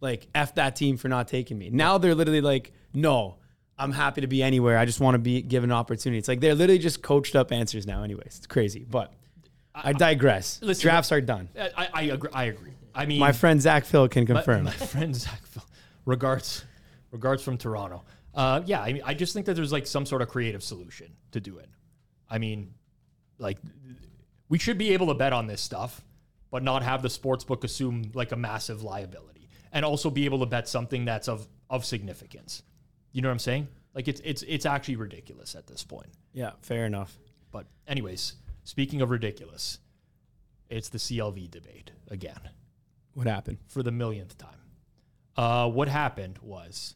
[0.00, 1.70] like f that team for not taking me.
[1.70, 3.36] Now they're literally like, no.
[3.80, 4.76] I'm happy to be anywhere.
[4.76, 6.18] I just want to be given an opportunity.
[6.18, 8.38] It's like they're literally just coached up answers now, anyways.
[8.38, 9.12] It's crazy, but
[9.72, 10.58] I digress.
[10.60, 11.48] Listen, Drafts are done.
[11.56, 12.30] I, I agree.
[12.34, 12.72] I agree.
[12.92, 14.64] I mean, My friend Zack Phil can my, confirm.
[14.64, 15.62] my friend Zack, Phil-
[16.04, 16.64] regards,
[17.12, 18.02] regards from Toronto.
[18.34, 21.12] Uh, yeah, I mean, I just think that there's like some sort of creative solution
[21.30, 21.68] to do it.
[22.28, 22.74] I mean,
[23.38, 23.58] like
[24.48, 26.02] we should be able to bet on this stuff,
[26.50, 29.37] but not have the sports book assume like a massive liability,
[29.72, 32.62] and also be able to bet something that's of of significance.
[33.12, 33.68] You know what I'm saying?
[33.94, 36.08] Like it's it's it's actually ridiculous at this point.
[36.32, 37.18] Yeah, fair enough.
[37.50, 39.78] But anyways, speaking of ridiculous,
[40.68, 42.50] it's the CLV debate again
[43.14, 43.58] What happened?
[43.66, 44.50] for the millionth time.
[45.36, 46.94] Uh, what happened was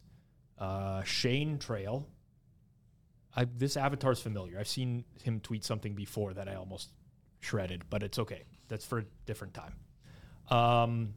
[0.59, 2.07] uh, Shane Trail.
[3.35, 4.59] I, this avatar's familiar.
[4.59, 6.91] I've seen him tweet something before that I almost
[7.39, 8.43] shredded, but it's okay.
[8.67, 9.73] That's for a different time.
[10.55, 11.15] Um,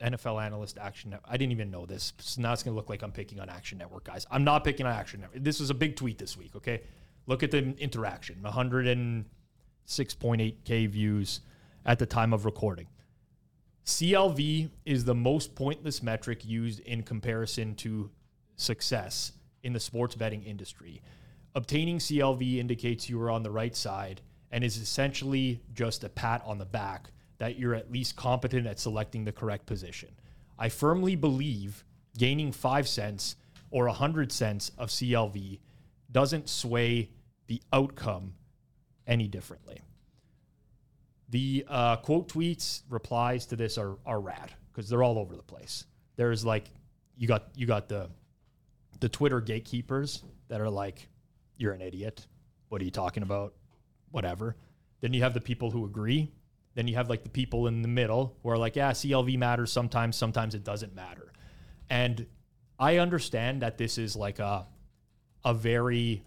[0.00, 1.30] NFL analyst, Action Network.
[1.30, 2.12] I didn't even know this.
[2.18, 4.26] So now it's going to look like I'm picking on Action Network, guys.
[4.30, 5.42] I'm not picking on Action Network.
[5.42, 6.82] This was a big tweet this week, okay?
[7.26, 11.40] Look at the interaction 106.8K views
[11.84, 12.86] at the time of recording.
[13.84, 18.10] CLV is the most pointless metric used in comparison to
[18.56, 19.32] success
[19.62, 21.02] in the sports betting industry.
[21.54, 26.42] Obtaining CLV indicates you are on the right side and is essentially just a pat
[26.44, 27.10] on the back
[27.40, 30.10] that you're at least competent at selecting the correct position.
[30.58, 31.84] I firmly believe
[32.18, 33.34] gaining 5 cents
[33.70, 35.58] or 100 cents of CLV
[36.12, 37.08] doesn't sway
[37.46, 38.34] the outcome
[39.06, 39.80] any differently.
[41.30, 45.42] The uh, quote tweets replies to this are are rad because they're all over the
[45.42, 45.86] place.
[46.16, 46.68] There's like
[47.16, 48.10] you got you got the
[48.98, 51.08] the Twitter gatekeepers that are like,
[51.56, 52.26] "You're an idiot.
[52.68, 53.54] What are you talking about?
[54.10, 54.56] Whatever."
[55.00, 56.32] Then you have the people who agree.
[56.74, 59.72] Then you have like the people in the middle who are like, "Yeah, CLV matters
[59.72, 60.16] sometimes.
[60.16, 61.32] Sometimes it doesn't matter."
[61.88, 62.26] And
[62.78, 64.66] I understand that this is like a
[65.44, 66.22] a very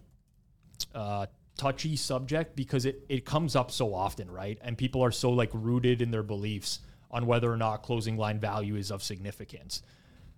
[0.94, 1.26] uh,
[1.56, 4.58] touchy subject because it, it comes up so often, right?
[4.62, 6.80] And people are so like rooted in their beliefs
[7.10, 9.82] on whether or not closing line value is of significance.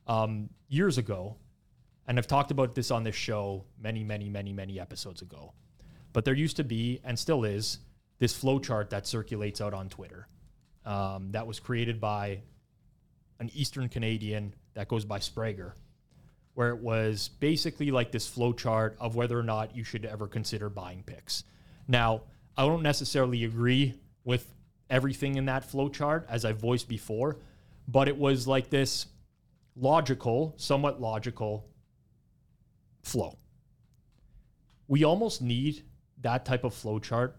[0.07, 1.37] Um, years ago,
[2.07, 5.53] and I've talked about this on this show many, many, many, many episodes ago.
[6.13, 7.79] But there used to be, and still is,
[8.19, 10.29] this flow chart that circulates out on Twitter
[10.85, 12.41] um, that was created by
[13.41, 15.63] an Eastern Canadian that goes by Sprague,
[16.55, 20.27] where it was basically like this flow chart of whether or not you should ever
[20.27, 21.45] consider buying picks.
[21.89, 22.23] Now,
[22.57, 23.95] I don't necessarily agree
[24.25, 24.55] with
[24.89, 27.39] everything in that flow chart, as I voiced before,
[27.89, 29.07] but it was like this
[29.77, 31.69] logical, somewhat logical
[33.03, 33.37] flow.
[34.89, 35.83] We almost need
[36.23, 37.37] that type of flow chart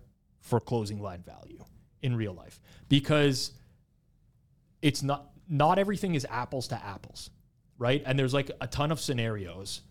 [0.48, 1.64] for closing line value
[2.02, 3.52] in real life because
[4.82, 7.30] it's not not everything is apples to apples,
[7.78, 8.02] right?
[8.06, 9.82] And there's like a ton of scenarios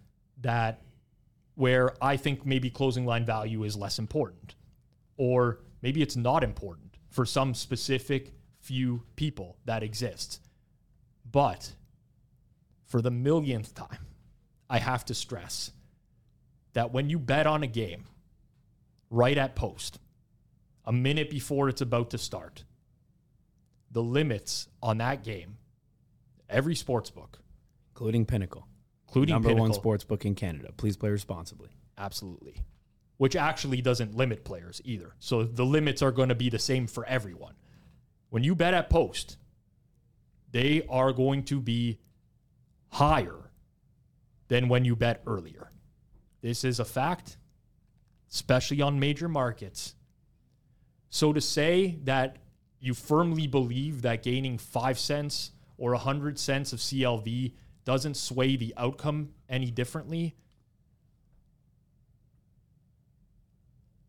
[0.40, 0.82] that
[1.54, 4.54] where I think maybe closing line value is less important
[5.16, 10.40] or maybe it's not important for some specific few people that exists.
[11.30, 11.72] But
[12.84, 14.06] for the millionth time,
[14.68, 15.70] I have to stress
[16.74, 18.04] that when you bet on a game
[19.10, 19.98] right at post,
[20.86, 22.64] a minute before it's about to start,
[23.90, 25.56] the limits on that game,
[26.48, 27.38] every sports book,
[27.90, 28.66] including Pinnacle,
[29.08, 30.70] including number one Pinnacle, sports book in Canada.
[30.76, 31.70] Please play responsibly.
[31.98, 32.56] absolutely,
[33.16, 35.14] which actually doesn't limit players either.
[35.18, 37.54] So the limits are going to be the same for everyone.
[38.30, 39.38] When you bet at post,
[40.50, 41.98] they are going to be
[42.88, 43.50] higher
[44.48, 45.70] than when you bet earlier.
[46.42, 47.36] This is a fact,
[48.30, 49.94] especially on major markets.
[51.10, 52.36] So to say that
[52.80, 57.52] you firmly believe that gaining five cents or a hundred cents of CLV
[57.84, 60.34] doesn't sway the outcome any differently,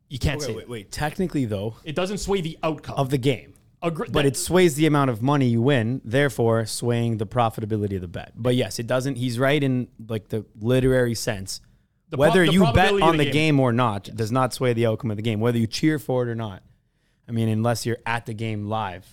[0.09, 0.91] you can't say Wait, wait, wait.
[0.91, 3.53] Technically, though, it doesn't sway the outcome of the game.
[3.83, 7.95] Agre- But that- it sways the amount of money you win, therefore swaying the profitability
[7.95, 8.31] of the bet.
[8.35, 9.15] But yes, it doesn't.
[9.17, 11.61] He's right in like the literary sense.
[12.09, 13.33] The Whether the you bet on the game.
[13.33, 13.59] game.
[13.59, 15.41] or not does not sway the outcome of the game.
[15.41, 16.63] Whether you cheer for it or not.
[17.27, 19.05] I mean, unless you're at the game live,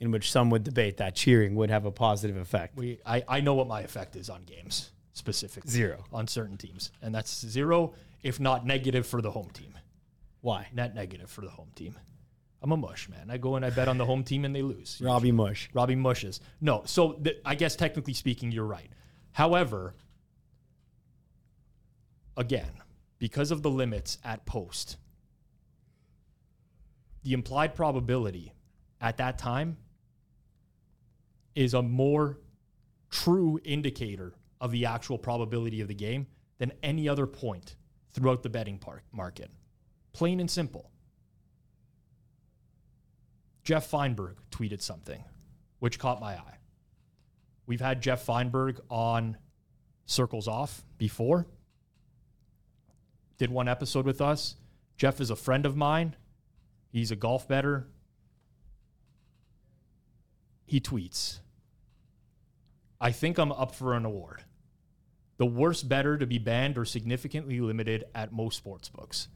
[0.00, 2.76] in which some would debate that cheering would have a positive effect.
[2.76, 6.04] we I, I know what my effect is on games specifically Zero.
[6.12, 7.92] on certain teams and that's zero
[8.22, 9.74] if not negative for the home team
[10.40, 10.66] Why?
[10.72, 11.96] net negative for the home team
[12.62, 14.62] i'm a mush man i go and i bet on the home team and they
[14.62, 15.68] lose Robbie Mush.
[15.74, 18.90] robbie mushes no so th- i guess technically speaking you're right
[19.32, 19.94] however
[22.36, 22.70] again
[23.18, 24.96] because of the limits at post
[27.22, 28.52] the implied probability
[29.00, 29.76] at that time
[31.54, 32.38] is a more
[33.10, 36.26] true indicator of the actual probability of the game
[36.58, 37.76] than any other point
[38.12, 39.50] throughout the betting par- market.
[40.12, 40.90] Plain and simple.
[43.64, 45.22] Jeff Feinberg tweeted something
[45.78, 46.58] which caught my eye.
[47.66, 49.36] We've had Jeff Feinberg on
[50.06, 51.46] Circles Off before.
[53.38, 54.56] Did one episode with us.
[54.96, 56.16] Jeff is a friend of mine.
[56.92, 57.88] He's a golf bettor.
[60.66, 61.40] He tweets,
[63.00, 64.44] I think I'm up for an award.
[65.38, 69.28] The worst bettor to be banned or significantly limited at most sports books.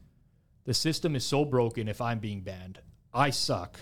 [0.65, 2.79] The system is so broken if I'm being banned.
[3.13, 3.79] I suck.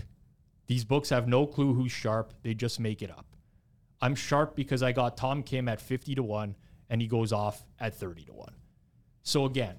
[0.68, 3.26] These books have no clue who's sharp, they just make it up.
[4.02, 6.56] I'm sharp because I got Tom Kim at 50 to 1
[6.90, 8.54] and he goes off at 30 to 1.
[9.24, 9.76] So again,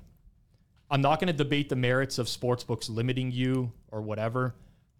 [0.90, 4.54] I'm not going to debate the merits of sportsbooks limiting you or whatever.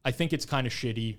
[0.05, 1.18] I think it's kind of shitty,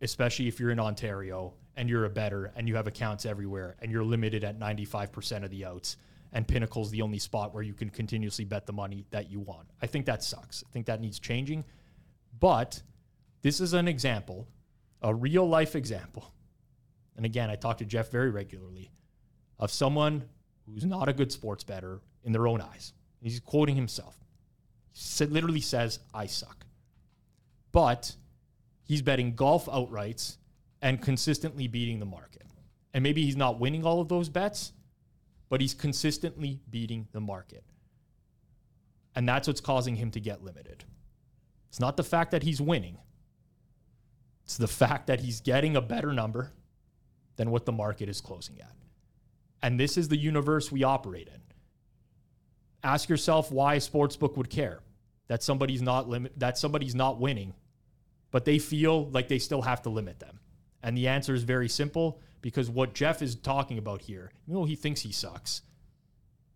[0.00, 3.92] especially if you're in Ontario and you're a bettor and you have accounts everywhere and
[3.92, 5.96] you're limited at 95% of the outs
[6.32, 9.68] and Pinnacle's the only spot where you can continuously bet the money that you want.
[9.80, 10.64] I think that sucks.
[10.66, 11.64] I think that needs changing.
[12.38, 12.82] But
[13.42, 14.48] this is an example,
[15.02, 16.32] a real life example.
[17.16, 18.90] And again, I talk to Jeff very regularly
[19.58, 20.24] of someone
[20.66, 22.92] who's not a good sports bettor in their own eyes.
[23.26, 24.16] He's quoting himself.
[24.92, 26.64] He literally says, I suck.
[27.72, 28.14] But
[28.84, 30.36] he's betting golf outrights
[30.80, 32.46] and consistently beating the market.
[32.94, 34.72] And maybe he's not winning all of those bets,
[35.48, 37.64] but he's consistently beating the market.
[39.14, 40.84] And that's what's causing him to get limited.
[41.68, 42.98] It's not the fact that he's winning,
[44.44, 46.52] it's the fact that he's getting a better number
[47.34, 48.72] than what the market is closing at.
[49.62, 51.40] And this is the universe we operate in.
[52.86, 54.78] Ask yourself why a sportsbook would care
[55.26, 57.52] that somebody's not limit that somebody's not winning,
[58.30, 60.38] but they feel like they still have to limit them.
[60.84, 64.64] And the answer is very simple because what Jeff is talking about here, you know,
[64.64, 65.62] he thinks he sucks.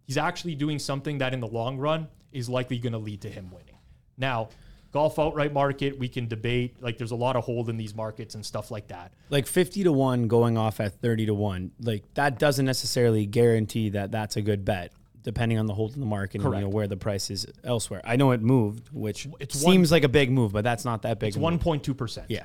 [0.04, 3.28] He's actually doing something that in the long run is likely going to lead to
[3.28, 3.78] him winning.
[4.16, 4.50] Now,
[4.92, 6.80] golf outright market, we can debate.
[6.80, 9.10] Like there's a lot of hold in these markets and stuff like that.
[9.30, 11.72] Like 50 to 1 going off at 30 to 1.
[11.80, 14.92] Like that doesn't necessarily guarantee that that's a good bet
[15.22, 18.00] depending on the hold in the market and you know where the price is elsewhere.
[18.04, 21.18] I know it moved, which one- seems like a big move, but that's not that
[21.18, 21.28] big.
[21.28, 22.24] It's 1.2%.
[22.28, 22.44] Yeah.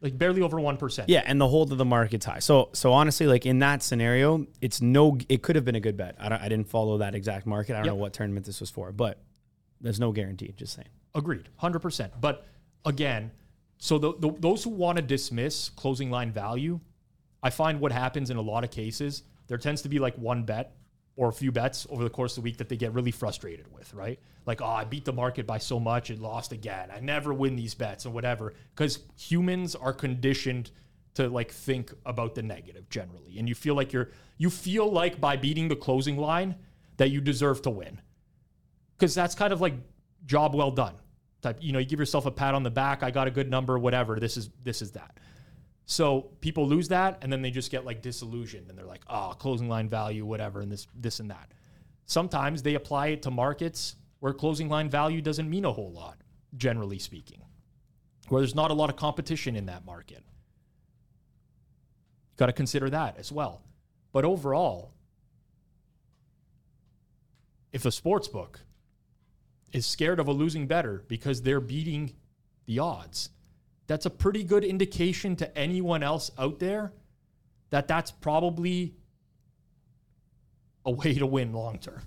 [0.00, 1.04] Like barely over 1%.
[1.06, 2.40] Yeah, and the hold of the market's high.
[2.40, 5.16] So, so honestly, like in that scenario, it's no.
[5.28, 6.16] It could have been a good bet.
[6.18, 7.74] I, don't, I didn't follow that exact market.
[7.74, 7.92] I don't Yep.
[7.94, 9.20] know what tournament this was for, but
[9.80, 10.52] there's no guarantee.
[10.56, 10.88] Just saying.
[11.14, 12.12] Agreed, hundred percent.
[12.20, 12.44] But
[12.84, 13.30] again,
[13.78, 16.80] so the, the, those who want to dismiss closing line value,
[17.40, 20.42] I find what happens in a lot of cases, there tends to be like one
[20.42, 20.74] bet
[21.16, 23.72] or a few bets over the course of the week that they get really frustrated
[23.72, 24.18] with, right?
[24.46, 26.90] Like, oh, I beat the market by so much, and lost again.
[26.94, 30.70] I never win these bets and whatever, because humans are conditioned
[31.14, 35.20] to like think about the negative generally, and you feel like you're you feel like
[35.20, 36.56] by beating the closing line
[36.96, 38.00] that you deserve to win
[38.96, 39.74] because that's kind of like
[40.26, 40.94] job well done
[41.42, 43.50] type you know you give yourself a pat on the back i got a good
[43.50, 45.18] number whatever this is this is that
[45.86, 49.34] so people lose that and then they just get like disillusioned and they're like oh
[49.38, 51.52] closing line value whatever and this this and that.
[52.06, 56.18] Sometimes they apply it to markets where closing line value doesn't mean a whole lot
[56.56, 57.42] generally speaking
[58.28, 60.22] where there's not a lot of competition in that market.
[62.30, 63.62] You got to consider that as well.
[64.12, 64.92] But overall
[67.72, 68.60] if a sports book
[69.72, 72.14] is scared of a losing bettor because they're beating
[72.66, 73.30] the odds,
[73.86, 76.92] that's a pretty good indication to anyone else out there
[77.70, 78.94] that that's probably
[80.84, 82.02] a way to win long term,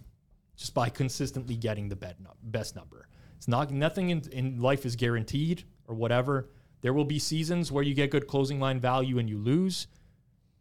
[0.55, 3.07] just by consistently getting the best number.
[3.37, 6.49] It's not nothing in, in life is guaranteed or whatever.
[6.81, 9.87] There will be seasons where you get good closing line value and you lose,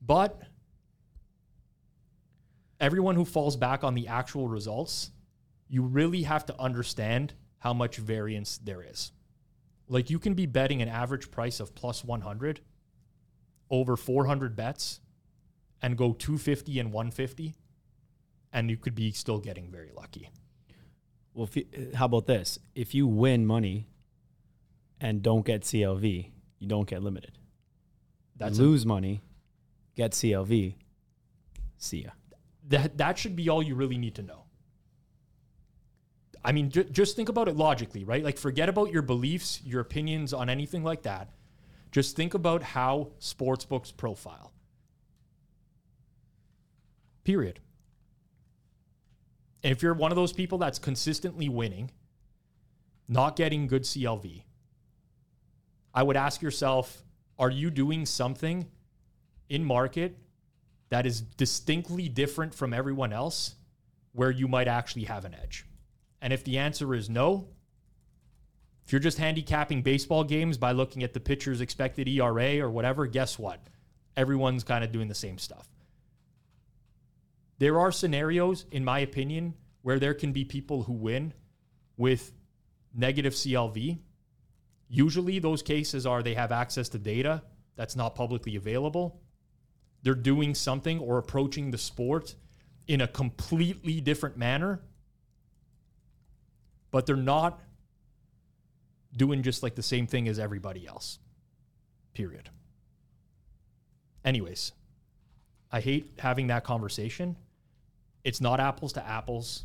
[0.00, 0.40] but
[2.80, 5.10] everyone who falls back on the actual results,
[5.68, 9.12] you really have to understand how much variance there is.
[9.94, 12.60] Like you can be betting an average price of plus 100
[13.70, 15.00] over 400 bets
[15.80, 17.54] and go 250 and 150
[18.52, 20.30] and you could be still getting very lucky.
[21.32, 22.58] Well, if you, how about this?
[22.74, 23.86] If you win money
[25.00, 27.38] and don't get CLV, you don't get limited.
[28.36, 29.22] That's a, Lose money,
[29.94, 30.74] get CLV.
[31.78, 32.10] See ya.
[32.66, 34.43] that that should be all you really need to know.
[36.44, 38.22] I mean, ju- just think about it logically, right?
[38.22, 41.30] Like, forget about your beliefs, your opinions on anything like that.
[41.90, 44.52] Just think about how sports books profile.
[47.24, 47.60] Period.
[49.62, 51.90] And if you're one of those people that's consistently winning,
[53.08, 54.42] not getting good CLV,
[55.94, 57.02] I would ask yourself,
[57.38, 58.66] are you doing something
[59.48, 60.18] in market
[60.90, 63.54] that is distinctly different from everyone else
[64.12, 65.64] where you might actually have an edge?
[66.24, 67.48] And if the answer is no,
[68.86, 73.06] if you're just handicapping baseball games by looking at the pitcher's expected ERA or whatever,
[73.06, 73.60] guess what?
[74.16, 75.68] Everyone's kind of doing the same stuff.
[77.58, 81.34] There are scenarios, in my opinion, where there can be people who win
[81.96, 82.32] with
[82.94, 83.98] negative CLV.
[84.88, 87.42] Usually, those cases are they have access to data
[87.76, 89.20] that's not publicly available
[90.04, 92.36] they're doing something or approaching the sport
[92.86, 94.82] in a completely different manner,
[96.94, 97.60] but they're not
[99.16, 101.18] doing just like the same thing as everybody else.
[102.12, 102.50] Period.
[104.24, 104.70] Anyways,
[105.72, 107.34] I hate having that conversation.
[108.22, 109.64] It's not apples to apples.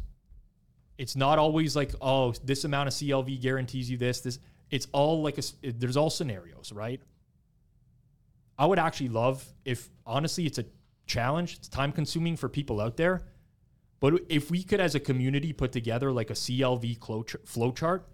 [0.98, 4.22] It's not always like, oh, this amount of CLV guarantees you this.
[4.22, 4.40] This.
[4.72, 7.00] It's all like a There's all scenarios, right?
[8.58, 10.66] I would actually love if honestly it's a
[11.06, 13.22] challenge, it's time consuming for people out there.
[14.00, 18.08] But if we could as a community put together like a CLV flow, chart,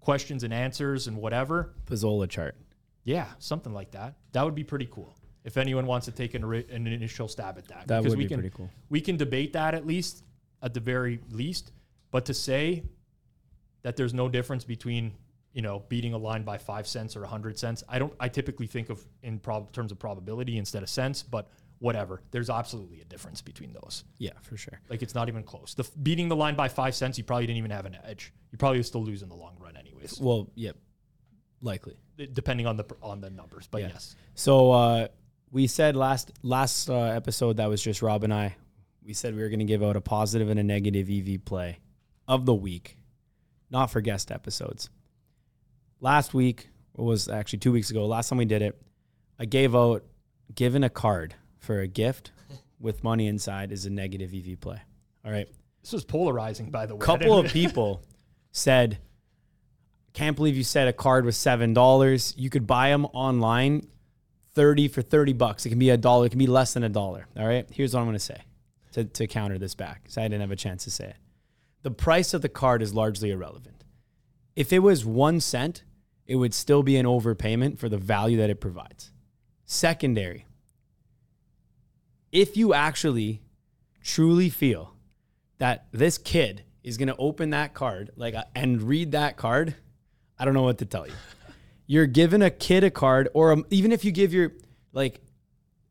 [0.00, 2.56] questions and answers and whatever, Pizzola chart.
[3.04, 4.14] yeah, something like that.
[4.32, 5.14] That would be pretty cool.
[5.44, 8.24] If anyone wants to take an, an initial stab at that, That Because would we
[8.24, 8.68] be can, pretty cool.
[8.90, 10.24] We can debate that at least,
[10.62, 11.72] at the very least.
[12.10, 12.82] But to say
[13.82, 15.12] that there's no difference between
[15.52, 18.12] you know beating a line by five cents or a hundred cents, I don't.
[18.20, 21.48] I typically think of in prob- terms of probability instead of cents, but
[21.80, 22.22] whatever.
[22.30, 24.04] There's absolutely a difference between those.
[24.18, 24.80] Yeah, for sure.
[24.90, 25.74] Like it's not even close.
[25.74, 28.32] The f- beating the line by five cents, you probably didn't even have an edge.
[28.50, 30.76] You probably still lose in the long run, anyways, Well, yep,
[31.62, 31.96] likely.
[32.32, 33.68] depending on the on the numbers.
[33.70, 33.88] But Yeah.
[33.92, 34.16] yes.
[34.34, 35.08] So uh,
[35.50, 38.56] we said last last uh, episode that was just Rob and I.
[39.04, 41.78] We said we were going to give out a positive and a negative EV play
[42.26, 42.98] of the week,
[43.70, 44.90] not for guest episodes.
[46.00, 48.06] Last week was actually two weeks ago.
[48.06, 48.80] Last time we did it,
[49.38, 50.04] I gave out
[50.54, 52.32] given a card for a gift
[52.80, 54.80] with money inside is a negative EV play.
[55.24, 55.48] All right.
[55.82, 57.02] This was polarizing, by the way.
[57.02, 58.02] I couple of people
[58.52, 58.98] said
[60.12, 62.34] Can't believe you said a card was seven dollars.
[62.36, 63.86] You could buy them online,
[64.54, 65.66] thirty for thirty bucks.
[65.66, 66.26] It can be a dollar.
[66.26, 67.26] It can be less than a dollar.
[67.36, 67.66] All right.
[67.70, 68.42] Here's what I'm gonna say
[68.92, 71.16] to to counter this back, because I didn't have a chance to say it.
[71.82, 73.84] The price of the card is largely irrelevant.
[74.56, 75.84] If it was one cent,
[76.26, 79.12] it would still be an overpayment for the value that it provides.
[79.64, 80.44] Secondary,
[82.32, 83.42] if you actually
[84.02, 84.94] truly feel
[85.58, 89.74] that this kid is going to open that card like uh, and read that card,
[90.38, 91.12] I don't know what to tell you.
[91.86, 94.52] You're giving a kid a card or um, even if you give your
[94.92, 95.20] like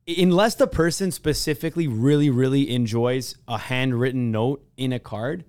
[0.07, 5.43] unless the person specifically really really enjoys a handwritten note in a card,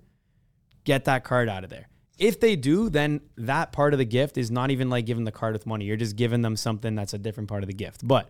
[0.85, 1.89] get that card out of there.
[2.19, 5.31] If they do, then that part of the gift is not even like giving the
[5.31, 5.85] card with money.
[5.85, 8.07] You're just giving them something that's a different part of the gift.
[8.07, 8.29] But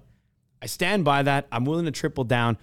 [0.61, 1.47] I stand by that.
[1.53, 2.59] I'm willing to triple down.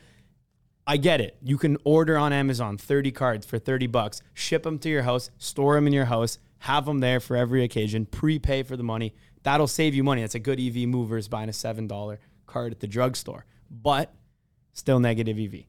[0.87, 1.37] I get it.
[1.41, 5.31] You can order on Amazon 30 cards for 30 bucks, ship them to your house,
[5.37, 9.15] store them in your house, have them there for every occasion, prepay for the money.
[9.43, 10.21] That'll save you money.
[10.21, 13.45] That's a good EV move versus buying a $7 card at the drugstore.
[13.69, 14.13] But
[14.73, 15.65] still negative EV.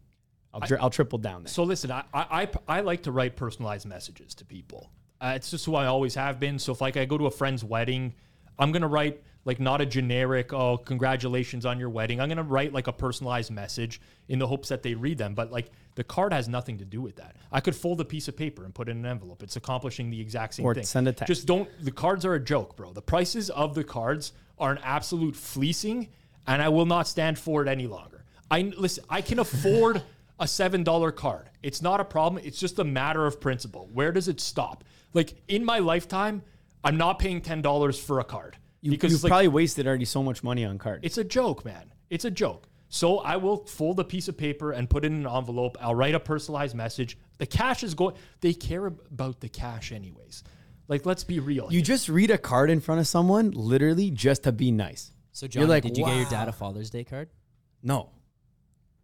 [0.53, 1.53] I'll, tri- I'll triple down there.
[1.53, 4.91] So listen, I, I I I like to write personalized messages to people.
[5.21, 6.59] Uh, it's just who I always have been.
[6.59, 8.15] So if like I go to a friend's wedding,
[8.59, 12.21] I'm gonna write like not a generic oh congratulations on your wedding.
[12.21, 15.35] I'm gonna write like a personalized message in the hopes that they read them.
[15.35, 17.37] But like the card has nothing to do with that.
[17.53, 19.43] I could fold a piece of paper and put it in an envelope.
[19.43, 20.85] It's accomplishing the exact same Or thing.
[20.85, 21.29] send a text.
[21.29, 21.69] Just don't.
[21.85, 22.93] The cards are a joke, bro.
[22.93, 26.09] The prices of the cards are an absolute fleecing,
[26.47, 28.25] and I will not stand for it any longer.
[28.51, 29.05] I listen.
[29.11, 30.03] I can afford
[30.41, 31.51] a seven dollar card.
[31.63, 32.43] It's not a problem.
[32.45, 33.89] It's just a matter of principle.
[33.93, 34.85] Where does it stop?
[35.15, 36.43] Like in my lifetime,
[36.85, 40.05] I'm not paying ten dollars for a card You, because you've like, probably wasted already
[40.05, 41.01] so much money on cards.
[41.05, 41.93] it's a joke, man.
[42.11, 42.69] It's a joke.
[42.89, 45.77] So I will fold a piece of paper and put it in an envelope.
[45.81, 47.19] I'll write a personalized message.
[47.39, 48.15] The cash is going.
[48.41, 50.45] They care about the cash anyways.
[50.89, 51.67] Like let's be real.
[51.71, 55.13] You just read a card in front of someone, literally just to be nice.
[55.33, 57.29] So, John, like, did you get your dad a Father's Day card?
[57.83, 58.11] No,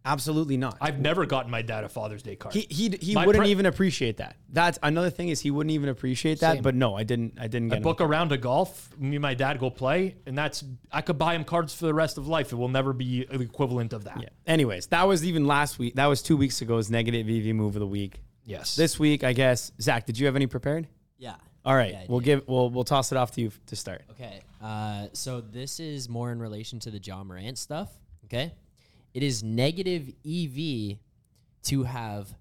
[0.04, 0.76] absolutely not.
[0.80, 2.54] I've never gotten my dad a Father's Day card.
[2.54, 4.36] he he, he My wouldn't pre- even appreciate that.
[4.48, 6.54] That's another thing is he wouldn't even appreciate that.
[6.54, 6.62] Same.
[6.62, 7.38] But no, I didn't.
[7.40, 7.82] I didn't I get him.
[7.84, 8.90] book around a round of golf.
[8.98, 11.94] Me and my dad go play, and that's I could buy him cards for the
[11.94, 12.52] rest of life.
[12.52, 14.20] It will never be the equivalent of that.
[14.20, 14.28] Yeah.
[14.46, 15.94] Anyways, that was even last week.
[15.94, 16.74] That was two weeks ago.
[16.74, 18.22] ago's negative EV move of the week.
[18.44, 18.74] Yes.
[18.76, 19.70] This week, I guess.
[19.80, 20.88] Zack, did you have any prepared?
[21.18, 21.34] Yeah.
[21.64, 22.24] All right, Yeah, I we'll did.
[22.24, 22.48] give.
[22.48, 24.02] We'll we'll toss it off to you to start.
[24.10, 24.40] Okay.
[24.60, 27.88] Uh, so this is more in relation to the Ja Morant stuff.
[28.24, 28.52] Okay.
[29.14, 30.98] It is negative EV
[31.64, 32.34] to have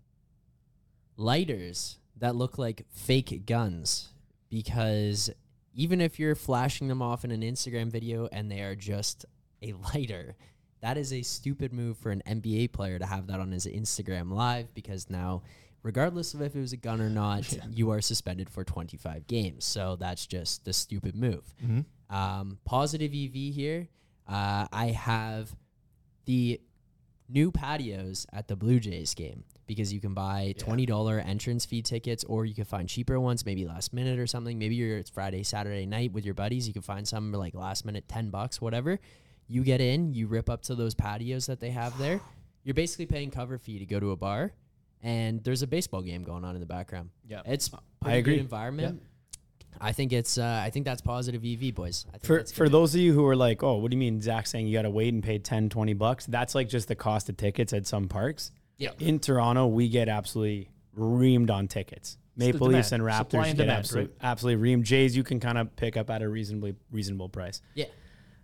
[1.17, 4.09] lighters that look like fake guns
[4.49, 5.29] because
[5.73, 9.25] even if you're flashing them off in an Instagram video and they are just
[9.61, 10.35] a lighter,
[10.81, 14.31] that is a stupid move for an NBA player to have that on his Instagram
[14.31, 15.43] live because now,
[15.83, 19.65] regardless of if it was a gun or not, you are suspended for 25 games.
[19.65, 21.43] So that's just the stupid move.
[22.09, 23.87] Um, positive EV here.
[24.27, 25.55] Uh, I have
[26.25, 26.61] the
[27.29, 31.81] new patios at the Blue Jays game because you can buy twenty dollar entrance fee
[31.81, 34.59] tickets, or you can find cheaper ones, maybe last minute or something.
[34.59, 36.67] Maybe you're it's Friday, Saturday night with your buddies.
[36.67, 38.99] You can find some like last minute, ten bucks, whatever.
[39.47, 42.21] You get in, you rip up to those patios that they have there.
[42.63, 44.53] You're basically paying cover fee to go to a bar,
[45.01, 47.09] and there's a baseball game going on in the background.
[47.27, 47.41] Yeah.
[47.45, 48.33] it's uh, I pretty agree.
[48.35, 49.01] Good environment.
[49.79, 52.05] I think it's uh, I think that's positive EV boys.
[52.09, 54.21] I think For for those of you who are like, oh, what do you mean
[54.21, 56.25] Zack saying you got to wait and pay 10, 20 bucks?
[56.25, 58.51] That's like just the cost of tickets at some parks.
[58.77, 58.91] Yeah.
[58.99, 62.17] In Toronto, we get absolutely reamed on tickets.
[62.35, 63.17] Maple Leafs and demand.
[63.17, 64.83] Supply Raptors and get demand, absolutely, absolutely reamed.
[64.83, 67.61] Jays you can kind of pick up at a reasonably reasonable price.
[67.75, 67.85] yeah.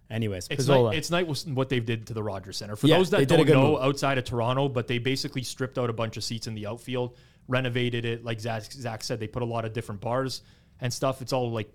[0.10, 0.90] Anyways, It's Pizzola.
[0.92, 2.78] nice, it's nice what they've did to the Rogers Center.
[2.78, 3.82] For Yeah, those that did a don't know, move.
[3.82, 7.18] outside of Toronto, but they basically stripped out a bunch of seats in the outfield,
[7.50, 8.24] renovated it.
[8.24, 10.44] Like Zack, Zack said, they put a lot of different bars
[10.82, 11.22] and stuff.
[11.22, 11.70] It's all like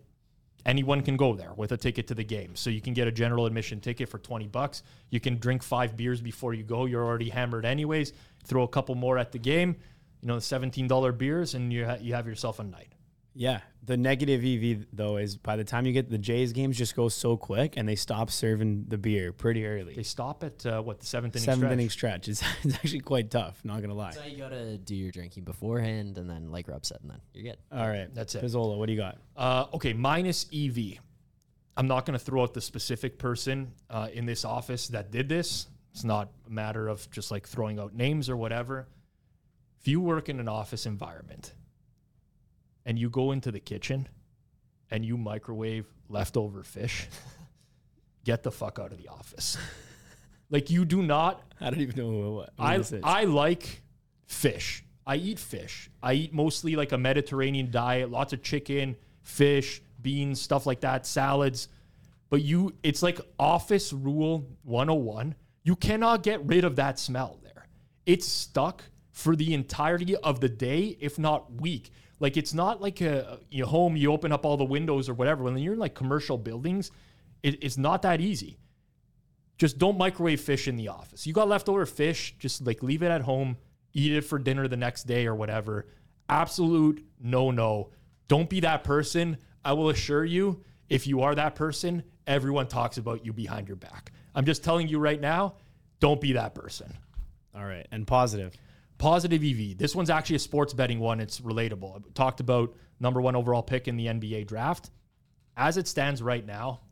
[0.65, 2.55] anyone can go there with a ticket to the game.
[2.55, 4.83] So you can get a general admission ticket for 20 bucks.
[5.11, 6.87] You can drink five beers before you go.
[6.87, 8.13] You're already hammered anyways.
[8.45, 9.77] Throw a couple more at the game,
[10.21, 12.93] you know, the $17 beers, and you, ha- you have yourself a night.
[13.35, 16.95] Yeah, the negative EV though is by the time you get the Jays games, just
[16.95, 19.95] go so quick, and they stop serving the beer pretty early.
[19.95, 21.73] They stop at, uh, what, the seventh inning Seventh stretch?
[21.73, 23.65] inning stretch is it's actually quite tough.
[23.65, 24.11] Not gonna lie.
[24.13, 27.45] So you gotta do your drinking beforehand, and then like Rob said, and then you're
[27.45, 27.59] good.
[27.73, 28.45] All right, That's it.
[28.45, 29.19] Pizzola, what do you got?
[29.37, 30.99] Uh, okay, minus EV.
[31.75, 35.27] I'm not going to throw out the specific person uh, in this office that did
[35.27, 35.69] this.
[35.95, 38.89] It's not a matter of just like throwing out names or whatever.
[39.81, 41.55] If you work in an office environment
[42.85, 44.09] and you go into the kitchen
[44.91, 47.09] and you microwave leftover fish,
[48.25, 49.57] get the fuck out of the office.
[50.51, 52.83] like you do not I don't even know what, I.
[53.05, 53.83] I like
[54.27, 54.85] fish.
[55.07, 55.91] I eat fish.
[56.03, 61.07] I eat mostly like a Mediterranean diet, lots of chicken, fish, beans, stuff like that,
[61.07, 61.69] salads.
[62.31, 65.35] But you, it's like office rule 101.
[65.65, 67.69] You cannot get rid of that smell there.
[68.07, 71.91] It's stuck for the entirety of the day, if not week.
[72.23, 75.43] Like it's not like a you home, you open up all the windows or whatever.
[75.43, 76.93] When you're in like commercial buildings,
[77.43, 78.61] it, it's not that easy.
[79.59, 81.27] Just don't microwave fish in the office.
[81.27, 83.57] You got leftover fish, just like leave it at home,
[83.93, 85.89] eat it for dinner the next day or whatever.
[86.29, 87.91] Absolute no no.
[88.29, 89.37] Don't be that person.
[89.65, 93.77] I will assure you, if you are that person, everyone talks about you behind your
[93.77, 94.13] back.
[94.37, 95.57] I'm just telling you right now,
[95.99, 96.97] don't be that person.
[97.53, 97.87] All right.
[97.91, 98.57] And positive.
[99.03, 99.77] Positive EV.
[99.77, 101.19] This one's actually a sports betting one.
[101.19, 101.97] It's relatable.
[101.97, 104.91] I talked about number one overall pick in the NBA draft.
[105.57, 106.83] As it stands right now,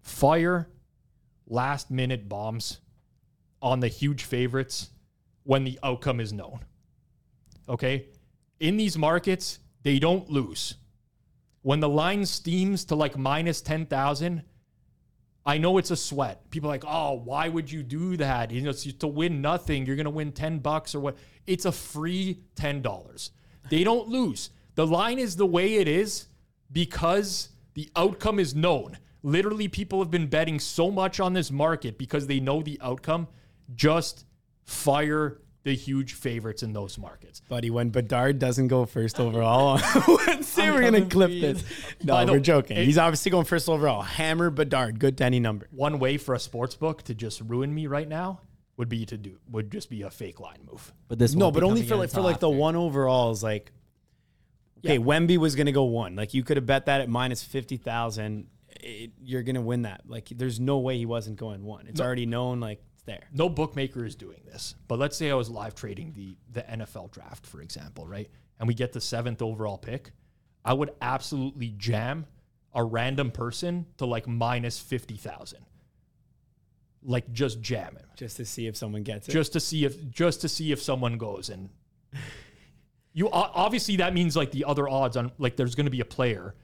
[0.00, 0.66] fire
[1.46, 2.80] last minute bombs
[3.60, 4.88] on the huge favorites
[5.42, 6.60] when the outcome is known.
[7.68, 8.06] Okay?
[8.60, 10.76] In these markets, they don't lose.
[11.60, 14.42] When the line steams to like minus 10,000,
[15.48, 16.50] I know it's a sweat.
[16.50, 18.50] People are like, oh, why would you do that?
[18.50, 19.86] You know, to win nothing.
[19.86, 21.16] You're going to win 10 bucks or what.
[21.46, 23.30] It's a free $10.
[23.70, 24.50] They don't lose.
[24.74, 26.26] The line is the way it is
[26.70, 28.98] because the outcome is known.
[29.22, 33.26] Literally, people have been betting so much on this market because they know the outcome.
[33.74, 34.26] Just
[34.66, 37.40] fire the huge favorites in those markets.
[37.48, 41.64] Buddy, when Bedard doesn't go first overall on Wednesday, we're going to clip this.
[42.02, 42.76] No, By we're joking.
[42.76, 44.02] it- He's obviously going first overall.
[44.02, 45.68] Hammer Bedard, good to any number.
[45.72, 48.40] One way for a sports book to just ruin me right now
[48.76, 50.92] would be to do would just be a fake line move.
[51.08, 53.72] But this No, but only for like for like the one overall is like
[54.84, 56.14] okay, Wemby was gonna go one.
[56.14, 58.46] Like you could have bet that at minus fifty thousand.
[59.20, 60.02] You're gonna win that.
[60.06, 61.88] Like there's no way he wasn't going one.
[61.88, 62.60] It's already known.
[62.60, 63.24] Like it's there.
[63.32, 64.76] No bookmaker is doing this.
[64.86, 68.30] But let's say I was live trading the the NFL draft, for example, right?
[68.60, 70.12] And we get the seventh overall pick.
[70.64, 72.26] I would absolutely jam
[72.74, 75.64] a random person to like minus fifty thousand.
[77.02, 78.06] Like just jam him.
[78.16, 79.32] Just to see if someone gets it.
[79.32, 81.70] just to see if just to see if someone goes and
[83.12, 86.04] you obviously that means like the other odds on like there's going to be a
[86.04, 86.54] player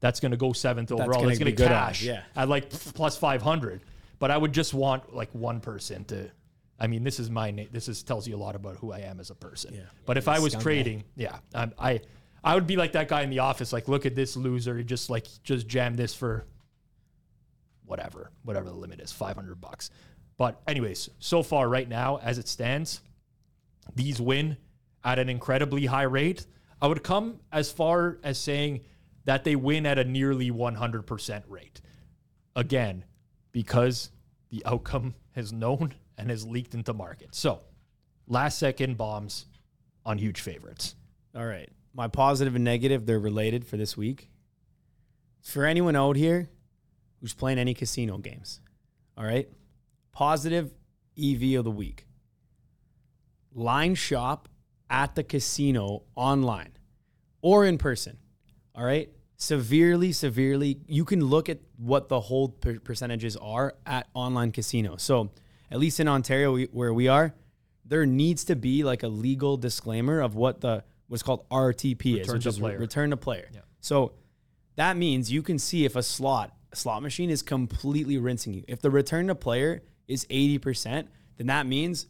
[0.00, 2.22] that's going to go seventh overall gonna that's going to good cash odds, yeah.
[2.34, 3.82] at like plus 500
[4.22, 6.30] but i would just want like one person to
[6.78, 9.00] i mean this is my name this is tells you a lot about who i
[9.00, 9.80] am as a person Yeah.
[10.06, 10.62] but if i was scumbag.
[10.62, 11.38] trading yeah
[11.78, 12.00] i
[12.44, 14.84] i would be like that guy in the office like look at this loser he
[14.84, 16.46] just like just jam this for
[17.84, 19.90] whatever, whatever the limit is, 500 bucks.
[20.38, 23.02] But anyways, so far right now as it stands,
[23.94, 24.56] these win
[25.04, 26.46] at an incredibly high rate.
[26.80, 28.80] I would come as far as saying
[29.26, 31.82] that they win at a nearly 100% rate.
[32.56, 33.04] Again,
[33.52, 34.10] because
[34.50, 37.34] the outcome has known and has leaked into market.
[37.34, 37.60] So,
[38.26, 39.46] last second bombs
[40.04, 40.94] on huge favorites.
[41.34, 41.70] All right.
[41.94, 44.30] My positive and negative, they're related for this week.
[45.42, 46.48] For anyone out here
[47.20, 48.60] who's playing any casino games,
[49.16, 49.48] all right?
[50.12, 50.72] Positive
[51.18, 52.06] EV of the week.
[53.54, 54.48] Line shop
[54.88, 56.72] at the casino online
[57.42, 58.18] or in person,
[58.74, 59.10] all right?
[59.42, 65.02] Severely, severely, you can look at what the hold per- percentages are at online casinos.
[65.02, 65.32] So,
[65.68, 67.34] at least in Ontario, we, where we are,
[67.84, 72.28] there needs to be like a legal disclaimer of what the what's called RTP is,
[72.28, 72.78] Return which to is player.
[72.78, 73.48] return to player.
[73.80, 74.12] So
[74.76, 78.62] that means you can see if a slot a slot machine is completely rinsing you.
[78.68, 82.06] If the return to player is 80%, then that means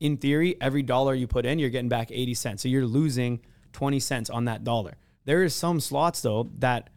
[0.00, 2.62] in theory every dollar you put in you're getting back 80 cents.
[2.62, 3.42] So you're losing
[3.74, 4.96] 20 cents on that dollar.
[5.24, 6.90] There is some slots though that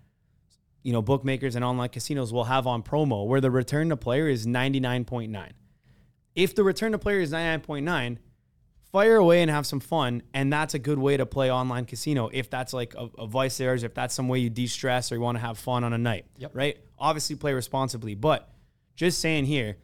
[0.81, 4.27] you know bookmakers and online casinos will have on promo where the return to player
[4.27, 5.51] is 99.9.
[6.35, 8.17] If the return to player is 99.9,
[8.93, 10.21] fire away and have some fun.
[10.33, 13.57] And that's a good way to play online casino if that's like a, a vice
[13.57, 15.91] there, if that's some way you de stress or you want to have fun on
[15.91, 16.25] a night.
[16.37, 16.51] Yep.
[16.53, 16.77] Right?
[16.97, 18.15] Obviously, play responsibly.
[18.15, 18.49] But
[18.95, 19.77] just saying here,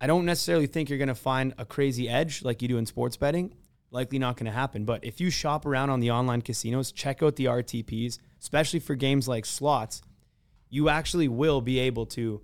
[0.00, 2.86] I don't necessarily think you're going to find a crazy edge like you do in
[2.86, 3.54] sports betting.
[3.92, 4.84] Likely not going to happen.
[4.86, 8.94] But if you shop around on the online casinos, check out the RTPs, especially for
[8.94, 10.00] games like slots,
[10.70, 12.40] you actually will be able to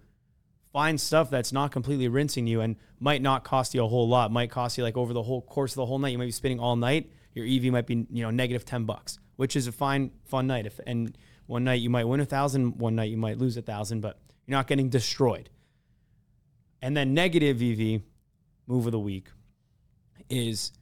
[0.75, 4.31] find stuff that's not completely rinsing you and might not cost you a whole lot.
[4.31, 6.11] Might cost you like over the whole course of the whole night.
[6.11, 7.11] You might be spending all night.
[7.33, 10.67] Your EV might be you know negative ten bucks, which is a fine fun night.
[10.67, 13.63] If and one night you might win a thousand, one night you might lose a
[13.63, 15.49] thousand, but you're not getting destroyed.
[16.83, 18.03] And then negative EV
[18.67, 19.29] move of the week
[20.29, 20.73] is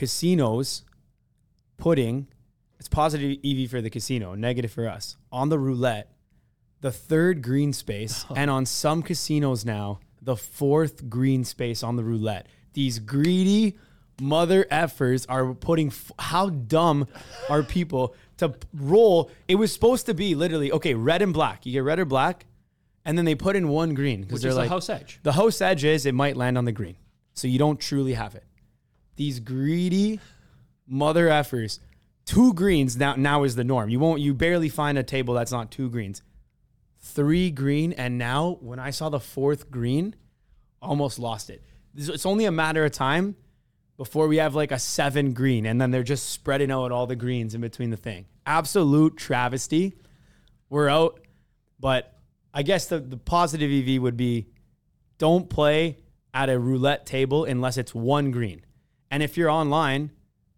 [0.00, 0.82] casinos
[1.76, 2.26] putting
[2.78, 6.10] it's positive EV for the casino, negative for us on the roulette
[6.80, 12.02] the third green space, and on some casinos now, the fourth green space on the
[12.02, 12.46] roulette.
[12.72, 13.76] These greedy
[14.18, 15.88] mother effers are putting.
[15.88, 17.06] F- how dumb
[17.48, 19.30] are people to roll.
[19.48, 21.66] It was supposed to be literally okay, red and black.
[21.66, 22.46] You get red or black,
[23.04, 25.20] and then they put in one green because Which they're is like the house edge.
[25.22, 26.96] the house edge is it might land on the green,
[27.34, 28.44] so you don't truly have it.
[29.20, 30.18] These greedy
[30.86, 31.78] mother effers,
[32.24, 33.90] two greens now now is the norm.
[33.90, 36.22] You won't you barely find a table that's not two greens,
[37.00, 40.16] three green, and now when I saw the fourth green,
[40.80, 41.62] almost lost it.
[41.94, 43.36] It's only a matter of time
[43.98, 47.14] before we have like a seven green, and then they're just spreading out all the
[47.14, 48.24] greens in between the thing.
[48.46, 49.98] Absolute travesty.
[50.70, 51.20] We're out,
[51.78, 52.18] but
[52.54, 54.46] I guess the, the positive EV would be
[55.18, 55.98] don't play
[56.32, 58.62] at a roulette table unless it's one green.
[59.10, 60.10] And if you're online,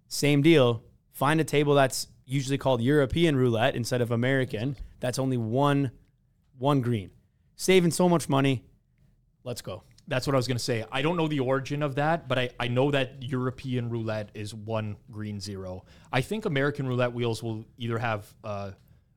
[0.08, 0.82] same deal.
[1.12, 4.76] Find a table that's usually called European roulette instead of American.
[5.00, 5.90] That's only one
[6.58, 7.10] one green.
[7.56, 8.64] Saving so much money.
[9.44, 9.82] Let's go.
[10.06, 10.84] That's what I was going to say.
[10.92, 14.52] I don't know the origin of that, but I, I know that European roulette is
[14.54, 15.84] one green zero.
[16.12, 18.72] I think American roulette wheels will either have uh,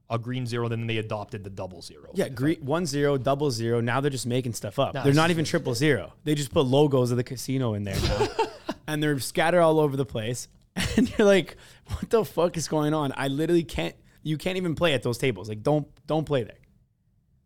[0.09, 2.11] a green zero, then they adopted the double zero.
[2.13, 3.81] Yeah, green, one zero, double zero.
[3.81, 4.93] Now they're just making stuff up.
[4.93, 6.13] No, they're not even triple zero.
[6.23, 8.27] They just put logos of the casino in there now,
[8.87, 10.47] and they're scattered all over the place.
[10.97, 11.55] And you're like,
[11.87, 13.13] what the fuck is going on?
[13.15, 13.95] I literally can't.
[14.23, 15.47] You can't even play at those tables.
[15.47, 16.57] Like, don't don't play there.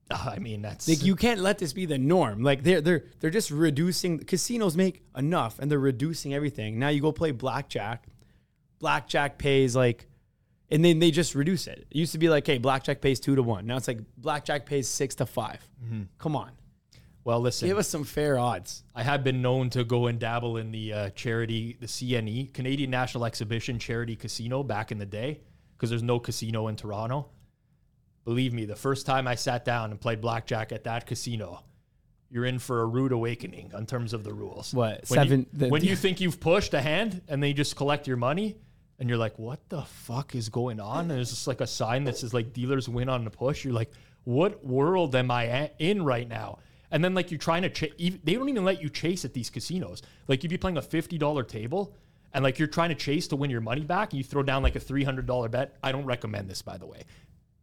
[0.09, 0.87] Uh, I mean, that's.
[0.87, 2.41] Like, you can't let this be the norm.
[2.41, 4.19] Like, they're they're they're just reducing.
[4.19, 6.79] Casinos make enough, and they're reducing everything.
[6.79, 8.07] Now you go play blackjack.
[8.79, 10.09] Blackjack pays like
[10.71, 11.87] and then they just reduce it.
[11.89, 13.65] It used to be like, hey, blackjack pays two to one.
[13.65, 16.01] Now it's like blackjack pays six to 5 mm-hmm.
[16.17, 16.51] Come on,
[17.24, 17.67] well, listen.
[17.67, 18.84] give us some fair odds.
[18.95, 22.89] I have been known to go and dabble in the uh, charity, the CNE, Canadian
[22.89, 25.41] National Exhibition Charity Casino, back in the day,
[25.78, 27.30] because there's no casino in Toronto.
[28.26, 31.63] Believe me, the first time I sat down and played blackjack at that casino,
[32.30, 34.74] you're in for a rude awakening in terms of the rules.
[34.74, 37.76] What, When seven- You, the- when you think you've pushed a hand and they just
[37.76, 38.57] collect your money,
[38.99, 42.03] and you're like, "What the fuck is going on?" And there's just like a sign
[42.03, 43.63] that says like dealers win on the push.
[43.63, 43.91] You're like,
[44.26, 46.59] "What world am I in right now?"
[46.91, 47.91] And then like you're trying to chase.
[47.97, 50.01] They don't even let you chase at these casinos.
[50.27, 51.95] Like if you're playing a fifty dollar table.
[52.31, 54.61] And like you're trying to chase to win your money back, and you throw down
[54.61, 55.77] like a three hundred dollar bet.
[55.81, 57.01] I don't recommend this, by the way.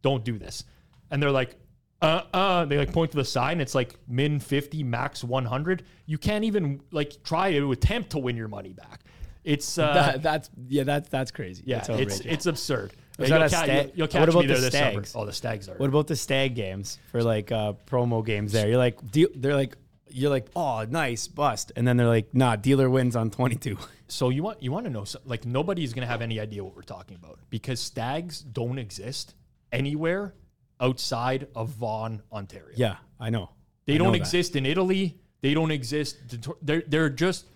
[0.01, 0.65] Don't do this.
[1.09, 1.55] And they're like,
[2.01, 2.65] uh, uh.
[2.65, 3.53] They like point to the sign.
[3.53, 5.83] And it's like min fifty, max one hundred.
[6.05, 9.05] You can't even like try to attempt to win your money back.
[9.45, 11.63] It's uh, That, that's yeah, that's that's crazy.
[11.65, 12.91] yeah, That's it's it's absurd.
[13.17, 14.91] That a ca- stag- you'll- you'll what about me there the this summer.
[14.91, 15.13] stags?
[15.15, 15.75] Oh, the stags are.
[15.75, 18.51] What about the stag games for like uh, promo games?
[18.51, 19.75] There, you're like, deal, they're like,
[20.09, 23.77] you're like, oh, nice bust, and then they're like, nah, dealer wins on 22.
[24.09, 26.81] So you want you want to know like nobody's gonna have any idea what we're
[26.81, 29.35] talking about because stags don't exist
[29.73, 30.33] anywhere
[30.79, 32.73] outside of Vaughan, Ontario.
[32.75, 33.49] yeah, I know.
[33.85, 34.17] They I don't that.
[34.19, 35.17] exist in Italy.
[35.41, 36.17] They don't exist.
[36.61, 37.47] They're they're just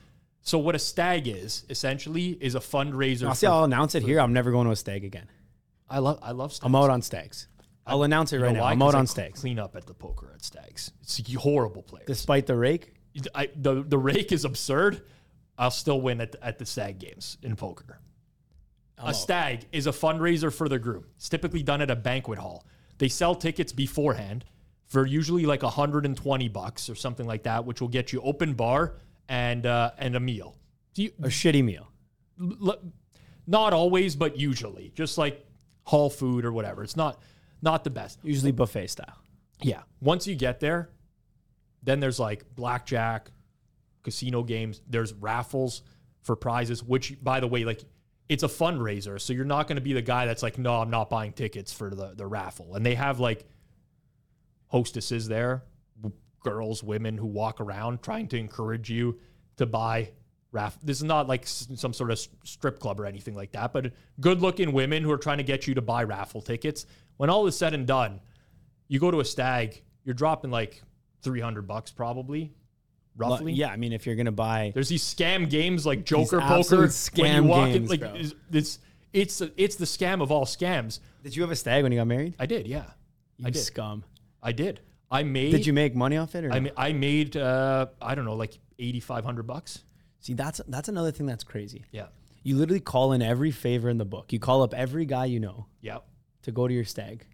[0.41, 3.27] so what a stag is essentially is a fundraiser.
[3.27, 3.45] I'll see.
[3.47, 4.19] for- I'll announce it here.
[4.19, 5.27] I'm never going to a stag again.
[5.91, 6.65] I love I love stags.
[6.65, 7.47] I'm out on stags.
[7.85, 8.63] I'll announce it right now.
[8.63, 9.41] I'm out on stags.
[9.41, 10.91] Clean up at the poker at stags.
[11.01, 12.07] It's a horrible players.
[12.07, 12.93] Despite the rake,
[13.35, 15.03] I, the the rake is absurd.
[15.57, 17.99] I'll still win at the, at the stag games in poker.
[18.97, 21.09] a stag is a fundraiser for the group.
[21.17, 22.65] It's typically done at a banquet hall.
[22.97, 24.45] They sell tickets beforehand
[24.87, 28.95] for usually like 120 bucks or something like that, which will get you open bar
[29.27, 30.55] and uh, and a meal.
[30.93, 31.89] Do you, a shitty meal.
[32.39, 32.79] l-
[33.47, 35.45] not always, but usually, just like
[35.83, 36.83] hall food or whatever.
[36.83, 37.21] It's not
[37.61, 38.19] not the best.
[38.23, 39.17] Usually buffet style.
[39.61, 39.83] Yeah.
[39.99, 40.89] Once you get there,
[41.83, 43.31] then there's like blackjack,
[44.03, 44.81] casino games.
[44.87, 45.83] There's raffles
[46.23, 47.83] for prizes, which, by the way, like
[48.29, 49.19] it's a fundraiser.
[49.19, 51.73] So you're not going to be the guy that's like, no, I'm not buying tickets
[51.73, 52.75] for the, the raffle.
[52.75, 53.45] And they have like
[54.67, 55.63] hostesses there,
[56.43, 59.19] girls, women who walk around trying to encourage you
[59.57, 60.11] to buy
[60.51, 60.77] raff.
[60.83, 64.41] This is not like some sort of strip club or anything like that, but good
[64.41, 66.85] looking women who are trying to get you to buy raffle tickets.
[67.17, 68.19] When all is said and done,
[68.87, 70.81] you go to a stag, you're dropping like
[71.23, 72.51] 300 bucks probably,
[73.15, 73.53] roughly.
[73.53, 76.87] Yeah, I mean, if you're gonna buy, There's these scam games like Joker Poker.
[76.87, 78.13] scam walk in, games, like bro.
[78.15, 78.79] it's,
[79.13, 80.99] it's it's the scam of all scams.
[81.23, 82.35] did you have a stag when you got married?
[82.39, 82.85] I did, yeah,
[83.37, 83.59] You I did.
[83.59, 84.03] scum.
[84.43, 84.81] I did.
[85.09, 85.51] I made.
[85.51, 86.45] Did you make money off it?
[86.45, 86.61] Or I no?
[86.61, 89.83] ma- I made uh, I don't know like 8,500 bucks.
[90.21, 91.83] See, that's that's another thing that's crazy.
[91.91, 92.07] Yeah,
[92.43, 94.31] You literally call in every favor in the book.
[94.31, 95.97] You call up every guy you know yeah.
[96.43, 97.25] to go to your stag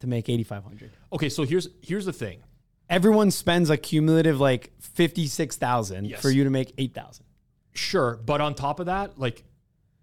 [0.00, 0.90] to make 8500.
[1.12, 2.42] Okay, so here's here's the thing.
[2.90, 6.20] Everyone spends a cumulative like 56,000 Yes.
[6.20, 7.24] for you to make 8,000.
[7.72, 9.44] Sure, but on top of that, like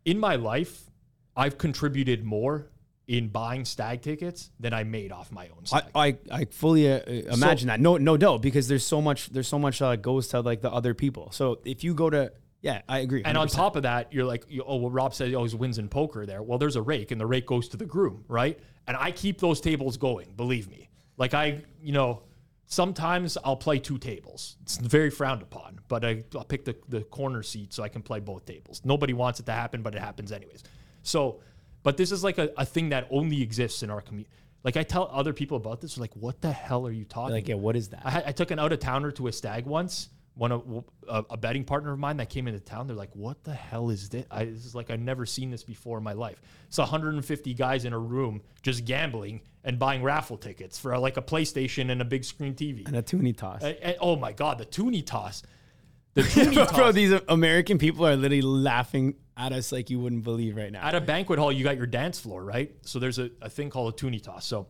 [0.06, 0.90] in my life,
[1.36, 2.68] I've contributed more
[3.10, 5.92] in buying stag tickets than I made off my own I, stag.
[5.96, 7.00] I, I fully uh,
[7.34, 7.80] imagine that.
[7.80, 10.72] No, no doubt, because there's so much, there's so much uh, goes to like the
[10.72, 11.32] other people.
[11.32, 12.32] So if you go to
[12.62, 13.24] Yeah, I agree.
[13.24, 15.78] And on top of that, you're like, you, oh, well, Rob said he always wins
[15.78, 16.44] in poker there.
[16.44, 18.60] Well, there's a rake, and the rake goes to the groom, right?
[18.88, 20.90] And I keep those tables going, believe me.
[21.18, 22.24] Like, I, you know,
[22.66, 24.58] sometimes I'll play two tables.
[24.64, 28.02] It's very frowned upon, but I, I'll pick the, the corner seat so I can
[28.02, 28.82] play both tables.
[28.84, 30.64] Nobody wants it to happen, but it happens anyways.
[31.02, 31.40] So,
[31.84, 34.30] but this is like a, a thing that only exists in our community.
[34.64, 37.48] Like, I tell other people about this, like, what the hell are you talking like,
[37.48, 38.02] yeah, what is that?
[38.04, 40.10] I, I took an out of towner to a stag once.
[40.36, 42.88] One of a, a betting partner of mine that came into town.
[42.88, 44.26] They're like, "What the hell is this?
[44.32, 47.84] I, this is like I've never seen this before in my life." It's 150 guys
[47.84, 52.06] in a room just gambling and buying raffle tickets for like a PlayStation and a
[52.06, 52.88] big screen TV.
[52.88, 53.64] and a toonie toss.
[53.64, 55.44] And- and- oh my god, the toonie toss!
[56.24, 56.72] Toss.
[56.76, 60.86] Bro, these American people are literally laughing at us like you wouldn't believe right now.
[60.86, 62.72] at a banquet hall, you got your dance floor, right?
[62.82, 64.46] So there's a, a thing called a toonie toss.
[64.46, 64.68] So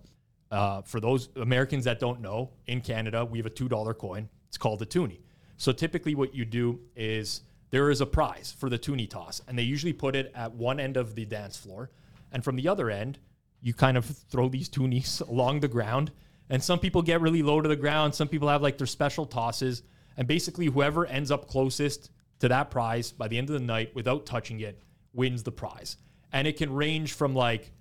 [0.51, 4.29] uh, for those Americans that don't know, in Canada, we have a $2 coin.
[4.47, 5.21] It's called a toonie.
[5.57, 7.41] So typically what you do is
[7.71, 10.79] there is a prize for the toonie toss, and they usually put it at one
[10.79, 11.91] end of the dance floor.
[12.31, 13.19] And from the other end,
[13.61, 16.11] you kind of throw these toonies along the ground.
[16.49, 18.15] And some people get really low to the ground.
[18.15, 19.83] Some people have like their special tosses.
[20.19, 23.95] And basically, whoever ends up closest to that prize by the end of the night
[23.95, 24.81] without touching it
[25.13, 25.95] wins the prize.
[26.33, 27.71] And it can range from like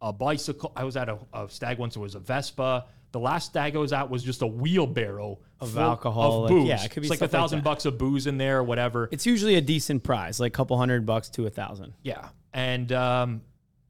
[0.00, 0.72] a bicycle.
[0.76, 1.96] I was at a, a stag once.
[1.96, 2.86] It was a Vespa.
[3.10, 6.68] The last stag I was at was just a wheelbarrow Of alcohol, of like, booze.
[6.68, 8.58] yeah, it could be it's like a stuff like thousand bucks of booze in there
[8.60, 9.08] or whatever.
[9.12, 11.92] it's usually a decent prize, like a couple hundred bucks to a thousand.
[12.02, 13.42] Yeah, and um,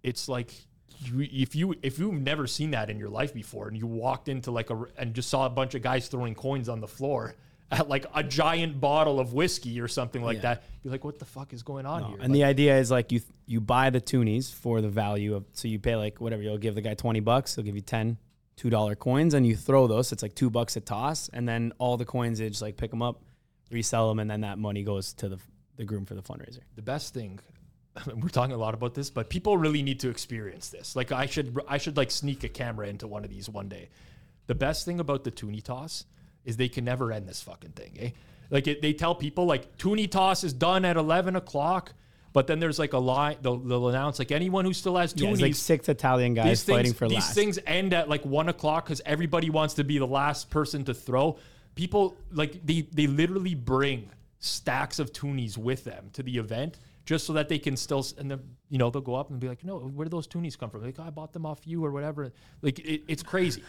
[0.03, 0.53] it's like
[1.05, 4.29] you, if you if you've never seen that in your life before, and you walked
[4.29, 7.35] into like a and just saw a bunch of guys throwing coins on the floor
[7.73, 11.25] at like a giant bottle of whiskey or something like that, you're like, what the
[11.25, 12.19] fuck is going on here?
[12.21, 15.67] And the idea is like you you buy the toonies for the value of so
[15.67, 18.19] you pay like whatever you'll give the guy twenty bucks, he'll give you 10
[18.55, 20.13] two dollar coins, and you throw those.
[20.13, 22.91] It's like two bucks a toss, and then all the coins they just like pick
[22.91, 23.23] them up,
[23.71, 25.39] resell them, and then that money goes to the
[25.77, 26.61] the groom for the fundraiser.
[26.77, 27.41] the best thing
[28.17, 31.27] we're talking a lot about this but people really need to experience this like i
[31.27, 33.89] should i should like sneak a camera into one of these one day
[34.47, 36.05] the best thing about the toonie toss
[36.45, 38.11] is they can never end this fucking thing eh
[38.51, 41.93] like it, they tell people like toonie toss is done at 11 o'clock
[42.33, 45.27] but then there's like a line they'll, they'll announce like anyone who still has Yeah,
[45.29, 47.35] toonies it's like six Italian guys these fighting things, for these last.
[47.35, 50.95] things end at like one o'clock because everybody wants to be the last person to
[50.95, 51.37] throw.
[51.75, 57.27] People like they they literally bring stacks of toonies with them to the event just
[57.27, 58.41] so that they can still and then
[58.71, 60.83] you know they'll go up and be like, no, where do those toonies come from?
[60.83, 62.33] Like "Oh, I bought them off you or whatever.
[62.63, 63.63] Like it, it's crazy.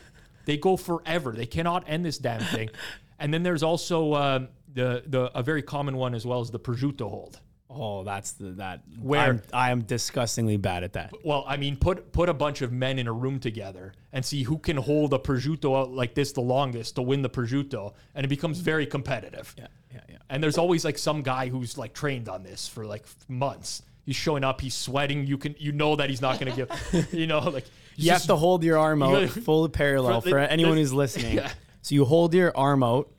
[0.45, 1.31] They go forever.
[1.31, 2.69] They cannot end this damn thing.
[3.19, 6.59] and then there's also um, the the a very common one as well as the
[6.59, 7.39] prosciutto hold.
[7.69, 11.13] oh, that's the that Where- I'm, I am disgustingly bad at that.
[11.23, 14.43] Well, I mean, put put a bunch of men in a room together and see
[14.43, 18.25] who can hold a prosciutto out like this the longest to win the prosciutto, and
[18.25, 19.55] it becomes very competitive.
[19.57, 20.17] Yeah, yeah, yeah.
[20.29, 23.81] And there's always like some guy who's like trained on this for like months.
[24.05, 25.25] He's showing up, he's sweating.
[25.25, 27.65] You can you know that he's not going to give, you know, like
[27.95, 30.93] You have to hold your arm out full parallel For for, the- anyone the- who's
[30.93, 31.35] listening.
[31.37, 31.51] Yeah.
[31.81, 33.11] So you hold your arm out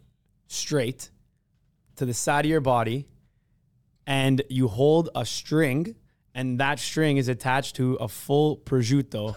[0.46, 1.10] straight
[1.96, 3.06] to the side of your body,
[4.06, 5.94] and you hold a string,
[6.34, 9.36] and that string is attached to a full prosciutto,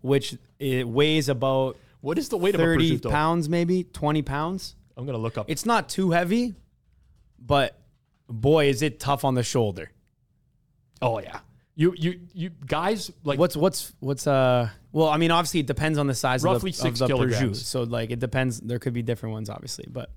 [0.00, 4.74] which it weighs about What is the weight of 30 pounds, maybe 20 pounds.
[4.96, 5.46] I'm gonna look up.
[5.48, 6.54] It's not too heavy,
[7.38, 7.78] but
[8.28, 9.90] boy, is it tough on the shoulder.
[11.02, 11.40] oh yeah,
[11.80, 15.96] you you you guys like What's what's what's uh well I mean obviously it depends
[15.96, 17.64] on the size Roughly of the, six of the kilograms.
[17.64, 20.10] so like it depends there could be different ones obviously but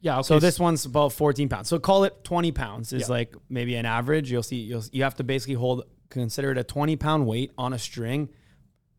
[0.00, 0.18] yeah.
[0.18, 3.06] Okay, so this one's about 14 pounds so call it 20 pounds is Yeah.
[3.08, 6.64] like maybe an average you'll see you'll you have to basically hold consider it a
[6.64, 8.28] 20 pound weight on a string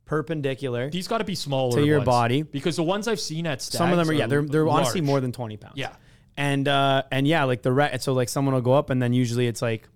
[0.05, 2.41] perpendicular these got to be smaller to your ones, body.
[2.43, 5.01] because the ones I've seen at some of them are Stags yeah they're they're honestly
[5.01, 5.93] more than 20 pounds Yeah.
[6.37, 9.13] and uh and yeah like the re- so like someone will go up and then
[9.13, 9.87] usually it's like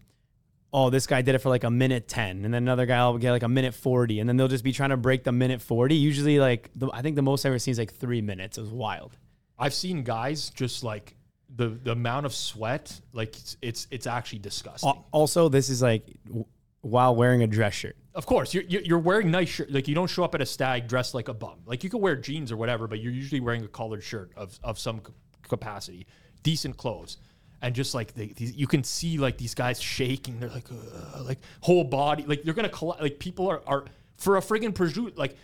[0.71, 3.17] oh this guy did it for like a minute 10 and then another guy will
[3.17, 5.61] get like a minute 40 and then they'll just be trying to break the minute
[5.61, 8.57] 40 usually like the, i think the most i've ever seen is like three minutes
[8.57, 9.17] it was wild
[9.61, 11.15] I've seen guys just like
[11.53, 14.89] the the amount of sweat, like it's it's, it's actually disgusting.
[14.89, 16.45] Al- also this is like w-
[16.79, 19.71] while wearing a dress shirt of course, you're you're you're wearing nice shirt.
[19.71, 21.59] Like you don't show up at a stag dressed like a bum.
[21.65, 24.59] Like you could wear jeans or whatever, but you're usually wearing a collared shirt of
[24.63, 25.13] of some c-
[25.47, 26.07] capacity,
[26.43, 27.17] decent clothes.
[27.61, 31.39] And just like these, you can see like these guys shaking, they're like, uh, like
[31.61, 33.85] whole body, like they're gonna colla- like people are are
[34.17, 35.35] for a friggin' prosciutto, like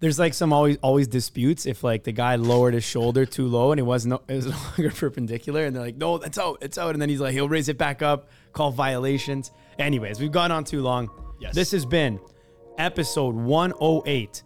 [0.00, 3.70] there's like some always always disputes if like the guy lowered his shoulder too low
[3.70, 6.58] and it was no it was no longer perpendicular and they're like no that's out
[6.60, 6.94] it's out.
[6.94, 9.52] And then he's like he'll raise it back up call violations.
[9.78, 11.08] Anyways we've gone on too long.
[11.40, 11.54] Yes.
[11.54, 12.20] this has been
[12.78, 14.42] episode 108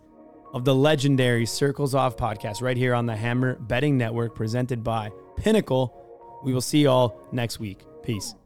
[0.53, 5.11] of the legendary circles off podcast right here on the hammer betting network presented by
[5.37, 6.06] pinnacle
[6.47, 7.81] we will see you all next week.
[8.05, 8.37] Peace.